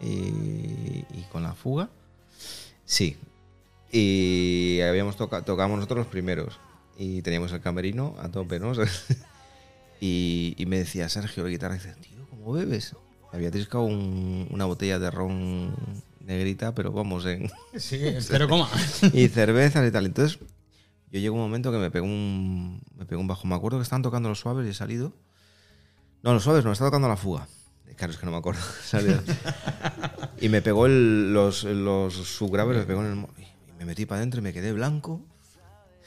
[0.00, 1.88] y, con la fuga.
[2.84, 3.16] Sí.
[3.90, 6.58] Y habíamos tocado, tocábamos nosotros los primeros.
[6.96, 8.72] Y teníamos el camerino a tope, ¿no?
[10.00, 12.94] Y, y me decía Sergio, la guitarra, dice, tío, ¿cómo bebes?
[13.32, 15.74] Había triscado un- una botella de ron
[16.28, 17.98] negrita, pero vamos, en, Sí,
[18.30, 18.68] pero coma.
[19.12, 20.06] y cervezas y tal.
[20.06, 20.38] Entonces,
[21.10, 23.46] yo llegó un momento que me pegó un, me pegó un bajo.
[23.48, 25.12] Me acuerdo que estaban tocando los suaves y he salido.
[26.22, 27.48] No, los suaves no, estaba tocando la fuga.
[27.96, 28.60] Claro, es que no me acuerdo.
[28.84, 29.20] Salido.
[30.40, 33.18] y me pegó el- los, los subgraves, me pegó en el.
[33.68, 35.20] Y me metí para adentro y me quedé blanco.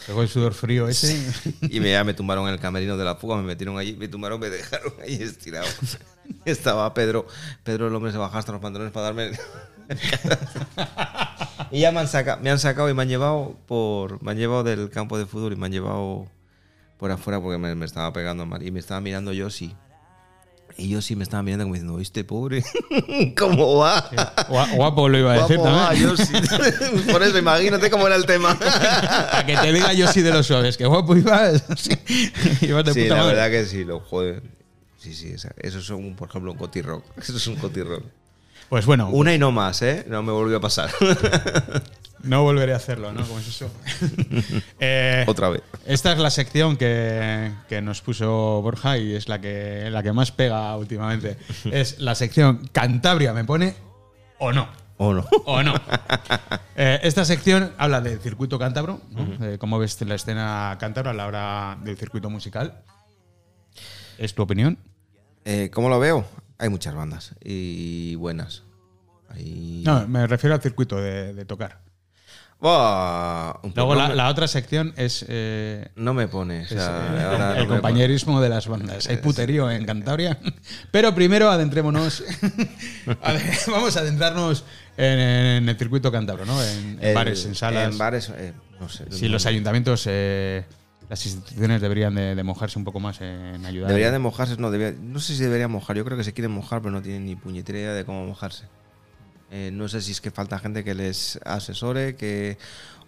[0.08, 1.16] Pegó el sudor frío ese.
[1.70, 4.08] Y me, ya me tumbaron en el camerino de la fuga, me metieron allí, me
[4.08, 5.68] tumbaron, me dejaron ahí estirado.
[6.46, 7.26] Estaba Pedro,
[7.64, 9.32] Pedro el hombre se bajaba hasta los pantalones para darme.
[11.72, 14.22] y ya me han, saca- me han sacado y me han llevado por.
[14.24, 16.28] Me han llevado del campo de fútbol y me han llevado
[16.98, 18.64] por afuera porque me, me estaba pegando mal.
[18.66, 19.76] Y me estaba mirando yo, sí.
[20.78, 22.64] Y yo sí me estaba mirando como diciendo, ¿viste, pobre?
[23.38, 24.10] ¿Cómo va?
[24.48, 26.16] Gua- Guapo lo iba a decir Guapo va, también.
[26.18, 27.12] sí.
[27.12, 28.58] Por eso, imagínate cómo era el tema.
[28.58, 31.66] Para que te diga yo sí de los suaves, que guapo ibas.
[31.76, 31.92] Sí,
[32.62, 33.36] ibas de Sí, puta la madre.
[33.36, 34.44] verdad que sí, lo joder.
[35.02, 37.04] Sí, sí, esa- eso es un, por ejemplo, un coti rock.
[37.18, 38.04] Eso es un coti rock.
[38.70, 40.06] Pues bueno, Una y no más, ¿eh?
[40.08, 40.90] No me volvió a pasar.
[42.24, 43.26] no volveré a hacerlo, ¿no?
[43.26, 43.70] ¿Cómo es eso?
[44.80, 45.62] Eh, Otra vez.
[45.86, 50.14] Esta es la sección que, que nos puso Borja y es la que, la que
[50.14, 51.38] más pega últimamente.
[51.66, 53.74] Es la sección Cantabria me pone
[54.40, 54.68] o no.
[54.98, 55.26] ¿O no?
[55.46, 55.74] O no.
[56.76, 59.26] Eh, esta sección habla del circuito cántabro, ¿no?
[59.46, 62.84] De cómo ves la escena cántabra a la hora del circuito musical.
[64.20, 64.78] ¿Es tu opinión?
[65.46, 66.26] Eh, ¿Cómo lo veo?
[66.58, 68.64] Hay muchas bandas y buenas.
[69.30, 69.82] Hay...
[69.86, 71.80] No, me refiero al circuito de, de tocar.
[73.76, 76.60] Luego la, otra sección es, eh, me, no me pone.
[76.60, 79.08] o es, sea, eh, ahora el no compañerismo de las bandas.
[79.10, 80.38] Hay puterío en Cantabria.
[80.92, 82.24] Pero primero adentrémonos.
[83.24, 84.64] ade- Vamos a adentrarnos
[84.96, 86.62] en, en el circuito cántabro, ¿no?
[86.64, 87.92] En, bares, en salas.
[87.92, 89.06] En bares, eh, no sé.
[89.12, 90.64] Si los ayuntamientos, eh,
[91.12, 93.90] las instituciones deberían de, mojarse un poco más en ayudar.
[93.90, 95.98] Deberían de mojarse, no, debería- no sé si deberían mojar.
[95.98, 98.64] Yo creo que se quieren mojar, pero no tienen ni puñetera idea de cómo mojarse.
[99.52, 102.58] Eh, no sé si es que falta gente que les asesore, que...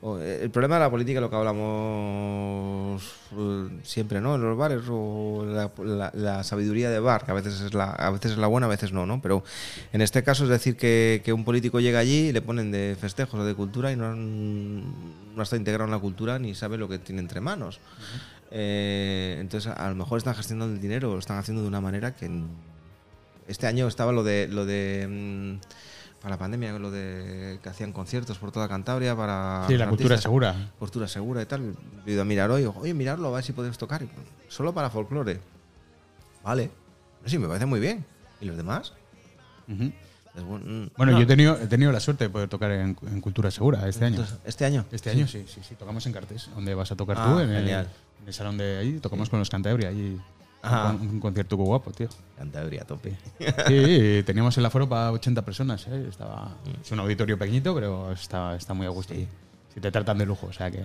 [0.05, 3.03] eh, el problema de la política, lo que hablamos
[3.37, 4.35] eh, siempre, ¿no?
[4.35, 7.91] En los bares, o la, la- la sabiduría de bar, que a veces, es la,
[7.91, 9.21] a veces es la buena, a veces no, ¿no?
[9.21, 9.43] Pero
[9.93, 12.97] en este caso es decir que, que un político llega allí y le ponen de
[12.99, 16.77] festejos o de cultura y no, han- no está integrado en la cultura ni sabe
[16.77, 17.79] lo que tiene entre manos.
[18.51, 22.13] Eh, entonces, a lo mejor están gestionando el dinero, lo están haciendo de una manera
[22.15, 22.29] que
[23.47, 25.59] este año estaba lo de lo de mm,
[26.23, 30.17] para la pandemia, lo de que hacían conciertos por toda Cantabria para Sí, la cultura
[30.17, 30.71] segura.
[30.79, 31.75] Cultura segura y tal.
[32.07, 34.01] He ido a mirar hoy, oye, mirarlo, a ver si podéis tocar.
[34.03, 34.09] Y,
[34.47, 35.41] Solo para folclore.
[36.41, 36.71] Vale.
[37.25, 38.05] Sí, me parece muy bien.
[38.39, 38.93] ¿Y los demás?
[39.67, 39.91] Ujú.
[40.35, 41.17] Es buen- mm, Bueno, no.
[41.17, 44.05] yo he tenido, he tenido la suerte de poder tocar en, en Cultura Segura este
[44.05, 44.25] año.
[44.45, 44.85] ¿Este año?
[44.93, 45.75] Este año sí, sí, sí.
[45.75, 47.87] Tocamos en Cartés, donde vas a tocar Ah, tú, en el, en
[48.27, 48.99] el salón de ahí.
[49.01, 50.17] Tocamos con los Cantabria allí.
[50.63, 50.91] Ajá.
[50.91, 52.07] Un, un concierto muy guapo, tío.
[52.37, 53.15] Cantabria, tope.
[53.67, 55.85] Sí, teníamos el aforo para 80 personas.
[55.89, 56.05] ¿eh?
[56.09, 59.13] Estaba, es un auditorio pequeñito, pero está, está muy a gusto.
[59.13, 60.83] Si te tratan de lujo, o sea que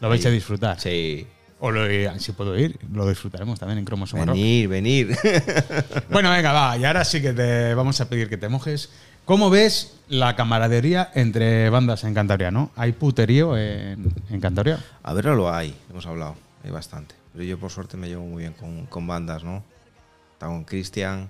[0.00, 0.78] lo vais a disfrutar.
[0.78, 1.26] Sí.
[1.60, 1.88] O lo,
[2.20, 4.26] si puedo ir, lo disfrutaremos también en Cromosoma.
[4.26, 5.16] Venir, venir.
[6.10, 6.76] Bueno, venga, va.
[6.76, 8.90] Y ahora sí que te vamos a pedir que te mojes.
[9.24, 12.70] ¿Cómo ves la camaradería entre bandas en Cantabria, no?
[12.76, 14.78] ¿Hay puterío en, en Cantabria?
[15.02, 16.34] A ver, lo hay, hemos hablado,
[16.64, 17.17] hay bastante.
[17.32, 19.62] Pero yo por suerte me llevo muy bien con, con bandas, ¿no?
[20.32, 21.28] Está con Cristian,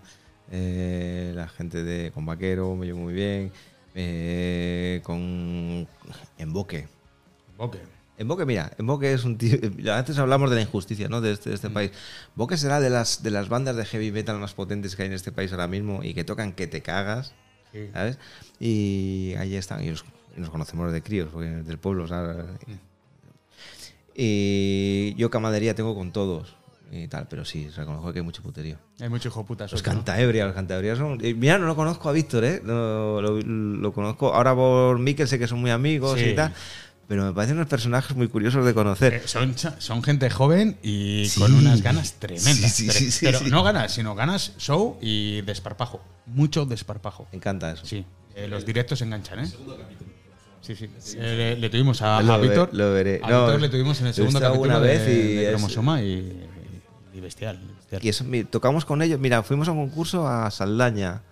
[0.51, 3.53] eh, la gente de con Vaquero, me llevo muy bien.
[3.94, 5.86] eh, con
[6.38, 6.86] Emboque.
[7.57, 7.76] Ok.
[8.16, 9.59] Emboque, mira, Emboque es un tío.
[9.92, 11.20] Antes hablamos de la injusticia, ¿no?
[11.20, 11.92] De este, de este país.
[12.34, 15.14] Emboque será de las, de las bandas de heavy metal más potentes que hay en
[15.14, 17.34] este país ahora mismo y que tocan que te cagas,
[17.72, 17.90] Sí.
[17.92, 18.18] ¿sabes?
[18.59, 20.05] Y ahí están, y nos,
[20.36, 22.46] y nos conocemos de críos, porque del pueblo, ¿sabes?
[24.21, 26.57] Y yo camadería tengo con todos
[26.91, 28.79] y tal, pero sí, reconozco que hay mucho puterío.
[29.01, 29.64] Hay mucho hijo puta.
[29.64, 30.45] Los suelto, ¿no?
[30.47, 31.25] los cantabrias son.
[31.25, 32.61] y mira, no lo conozco a Víctor, ¿eh?
[32.64, 34.35] No, lo, lo conozco.
[34.35, 36.31] Ahora por Miquel sé que son muy amigos Sí.
[36.31, 36.53] y tal.
[37.07, 39.14] Pero me parecen unos personajes muy curiosos de conocer.
[39.14, 41.41] Eh, son, son gente joven y Sí.
[41.41, 42.55] con unas ganas tremendas.
[42.55, 43.47] Sí, sí, Tre- sí, sí, pero sí.
[43.51, 46.03] no ganas, sino ganas show y desparpajo.
[46.27, 47.27] Mucho desparpajo.
[47.33, 47.87] Me encanta eso.
[47.87, 48.05] Sí,
[48.35, 49.49] eh, los directos enganchan, ¿eh?
[50.61, 50.89] Sí, sí.
[51.17, 52.71] Eh, le, le tuvimos a, Lo a ve- Víctor.
[52.73, 53.21] lo veré.
[53.23, 55.49] A No, Víctor le tuvimos en el segundo capítulo alguna de, vez y de es-
[55.51, 56.49] Cromosoma y,
[57.15, 57.59] y bestial.
[57.77, 58.01] bestial.
[58.05, 59.19] Y eso, tocamos con ellos.
[59.21, 61.23] Mira, fuimos a un concurso a Saldaña.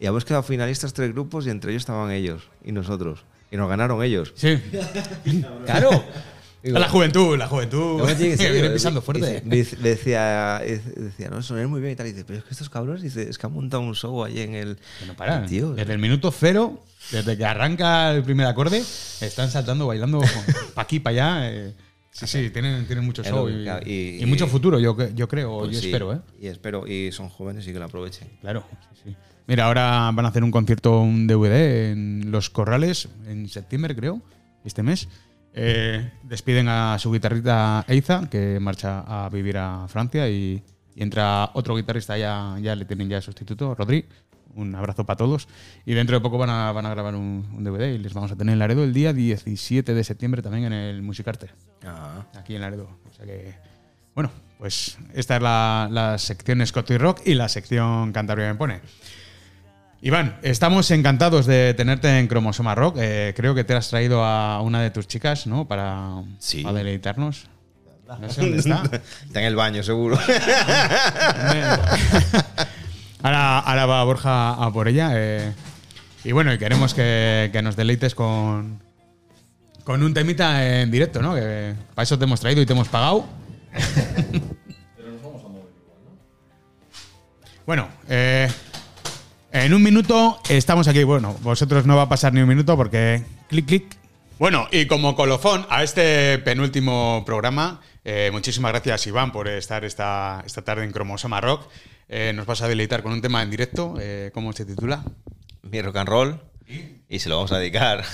[0.00, 3.24] Y habíamos quedado finalistas tres grupos y entre ellos estaban ellos y nosotros.
[3.50, 4.32] Y nos ganaron ellos.
[4.36, 4.56] Sí.
[5.66, 5.90] ¡Claro!
[6.62, 8.02] La juventud, la juventud.
[8.18, 9.42] Que viene pisando fuerte.
[9.44, 10.60] dice- decía,
[10.96, 12.06] decía, no, sonar muy bien y tal.
[12.06, 14.40] Y dice, pero es que estos cabrones, dice, es que han montado un show allí
[14.40, 14.76] en el.
[15.00, 15.46] Que no paran.
[15.46, 16.82] Tío, desde el minuto cero,
[17.12, 18.78] desde que arranca el primer acorde,
[19.20, 20.20] están saltando, bailando
[20.74, 21.50] para aquí, para allá.
[21.52, 21.74] eh.
[22.10, 25.58] Sí, sí, tienen, tienen mucho show y, claro, y- y mucho futuro, yo, yo creo,
[25.60, 26.18] pues yo sí, espero, ¿eh?
[26.40, 28.26] Y espero, y son jóvenes y que lo aprovechen.
[28.40, 29.16] Claro, sí, sí.
[29.46, 34.20] Mira, ahora van a hacer un concierto, un DVD en Los Corrales, en septiembre, creo,
[34.64, 35.06] este mes.
[35.60, 40.62] Eh, despiden a su guitarrista Eiza, que marcha a vivir a Francia, y,
[40.94, 44.04] y entra otro guitarrista, ya, ya le tienen ya sustituto, Rodri.
[44.54, 45.48] Un abrazo para todos.
[45.84, 48.30] Y dentro de poco van a, van a grabar un, un DVD y les vamos
[48.30, 51.50] a tener en Laredo el día 17 de septiembre también en el Musicarte
[51.84, 52.88] Ah, aquí en Laredo.
[53.10, 53.54] O sea que,
[54.14, 58.80] bueno, pues esta es la, la sección Scotty Rock y la sección Cantabria me pone.
[60.00, 62.96] Iván, estamos encantados de tenerte en Cromosoma Rock.
[63.00, 65.66] Eh, creo que te has traído a una de tus chicas, ¿no?
[65.66, 66.62] Para, Sí.
[66.62, 67.46] para deleitarnos.
[68.20, 68.82] No sé dónde está.
[69.26, 70.18] Está en el baño, seguro.
[73.20, 75.10] Ahora, ahora va Borja a por ella.
[75.14, 75.52] eh,
[76.24, 78.80] y bueno, y queremos que, que nos deleites con,
[79.82, 81.34] con un temita en directo, ¿no?
[81.34, 83.26] Que para eso te hemos traído y te hemos pagado.
[87.66, 88.48] Bueno, eh,
[89.52, 91.02] en un minuto estamos aquí.
[91.04, 93.96] Bueno, vosotros no va a pasar ni un minuto porque clic, clic.
[94.38, 100.42] Bueno, y como colofón a este penúltimo programa, eh, muchísimas gracias Iván por estar esta,
[100.46, 101.68] esta tarde en Cromosoma Rock.
[102.08, 103.94] Eh, nos vas a deleitar con un tema en directo.
[104.00, 105.02] eh, ¿Cómo se titula?
[105.62, 106.40] Mi rock and roll.
[107.08, 108.04] Y se lo vamos a dedicar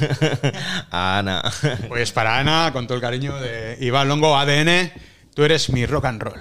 [0.91, 1.43] a Ana.
[1.89, 4.93] Pues para Ana, con todo el cariño de Iván Longo, ADN,
[5.35, 6.41] tú eres mi rock and roll.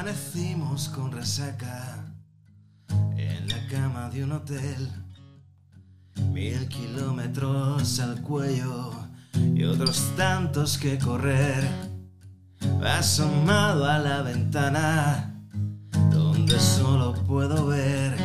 [0.00, 2.06] Amanecimos con resaca
[3.18, 4.88] en la cama de un hotel.
[6.32, 8.94] Mil kilómetros al cuello
[9.54, 11.68] y otros tantos que correr.
[12.82, 15.34] Asomado a la ventana
[16.10, 18.16] donde solo puedo ver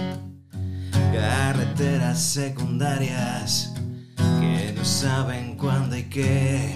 [1.12, 3.74] carreteras secundarias
[4.16, 6.74] que no saben cuándo hay que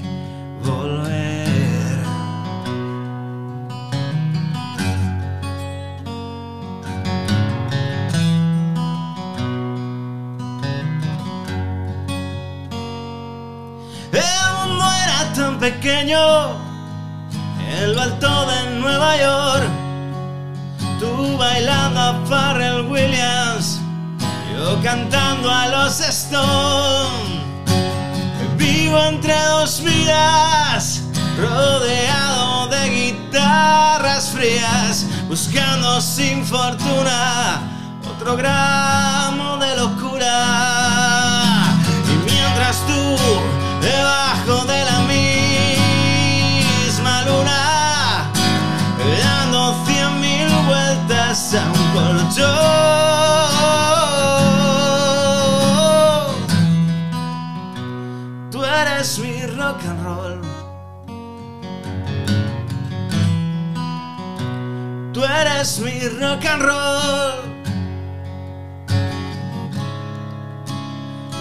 [0.65, 1.48] volver.
[15.71, 16.57] Pequeño
[17.69, 19.69] en lo de Nueva York.
[20.99, 23.79] Tú bailando a Pharrell Williams,
[24.51, 27.43] yo cantando a los Stones.
[28.57, 31.03] Vivo entre dos vidas,
[31.37, 37.61] rodeado de guitarras frías, buscando sin fortuna
[38.11, 39.58] otro gramo
[59.69, 60.41] rock and roll.
[65.13, 67.37] Tú eres mi rock and roll.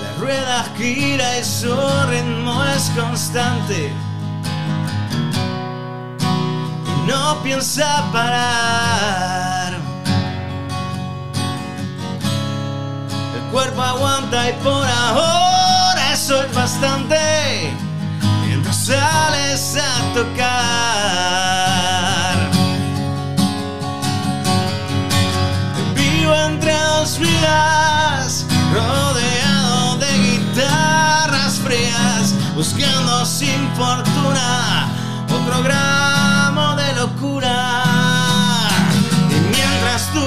[0.03, 1.75] La rueda gira y su
[2.11, 3.91] ritmo es constante.
[6.87, 9.73] Y no piensa parar.
[13.37, 17.88] El cuerpo aguanta y por ahora es bastante.
[18.89, 20.49] Sales a tocar.
[25.95, 34.89] Vivo entre dos vidas, rodeado de guitarras frías, buscando sin fortuna
[35.31, 37.83] otro gramo de locura.
[39.29, 40.25] Y mientras tú,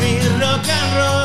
[0.00, 1.19] mi rock and roll.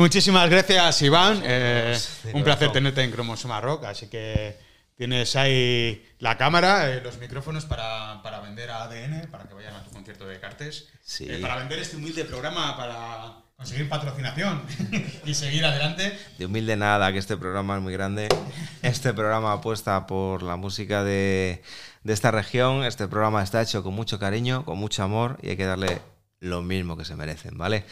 [0.00, 1.42] Muchísimas gracias, Iván.
[1.44, 1.96] Eh,
[2.32, 3.84] un placer tenerte en Cromosoma Rock.
[3.84, 4.56] Así que
[4.96, 9.74] tienes ahí la cámara, eh, los micrófonos para, para vender a ADN, para que vayan
[9.74, 10.88] a tu concierto de Cartes.
[11.04, 11.26] Sí.
[11.28, 14.62] Eh, para vender este humilde programa, para conseguir patrocinación
[15.26, 16.18] y seguir adelante.
[16.38, 18.28] De humilde nada, que este programa es muy grande.
[18.82, 21.62] Este programa apuesta por la música de,
[22.04, 22.84] de esta región.
[22.84, 26.00] Este programa está hecho con mucho cariño, con mucho amor y hay que darle
[26.40, 27.84] lo mismo que se merecen, ¿vale?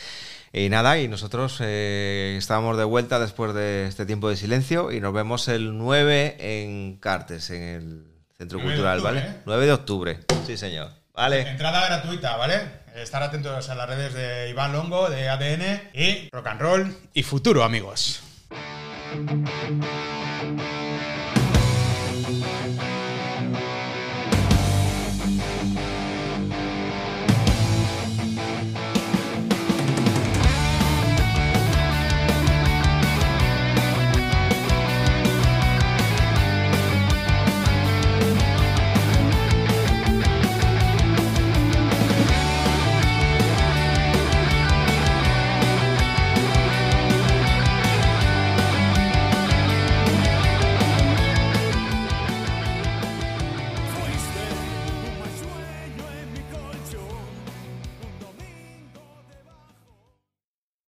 [0.53, 5.01] Y nada, y nosotros eh, estábamos de vuelta después de este tiempo de silencio y
[5.01, 8.05] nos vemos el 9 en Cartes, en el
[8.37, 9.33] Centro 9 de Cultural, octubre, ¿vale?
[9.33, 9.43] ¿eh?
[9.45, 10.91] 9 de octubre, sí señor.
[11.13, 11.49] Vale.
[11.49, 12.61] Entrada gratuita, ¿vale?
[12.95, 17.23] Estar atentos a las redes de Iván Longo, de ADN y Rock and Roll y
[17.23, 18.23] Futuro, amigos.
[20.39, 20.78] Thank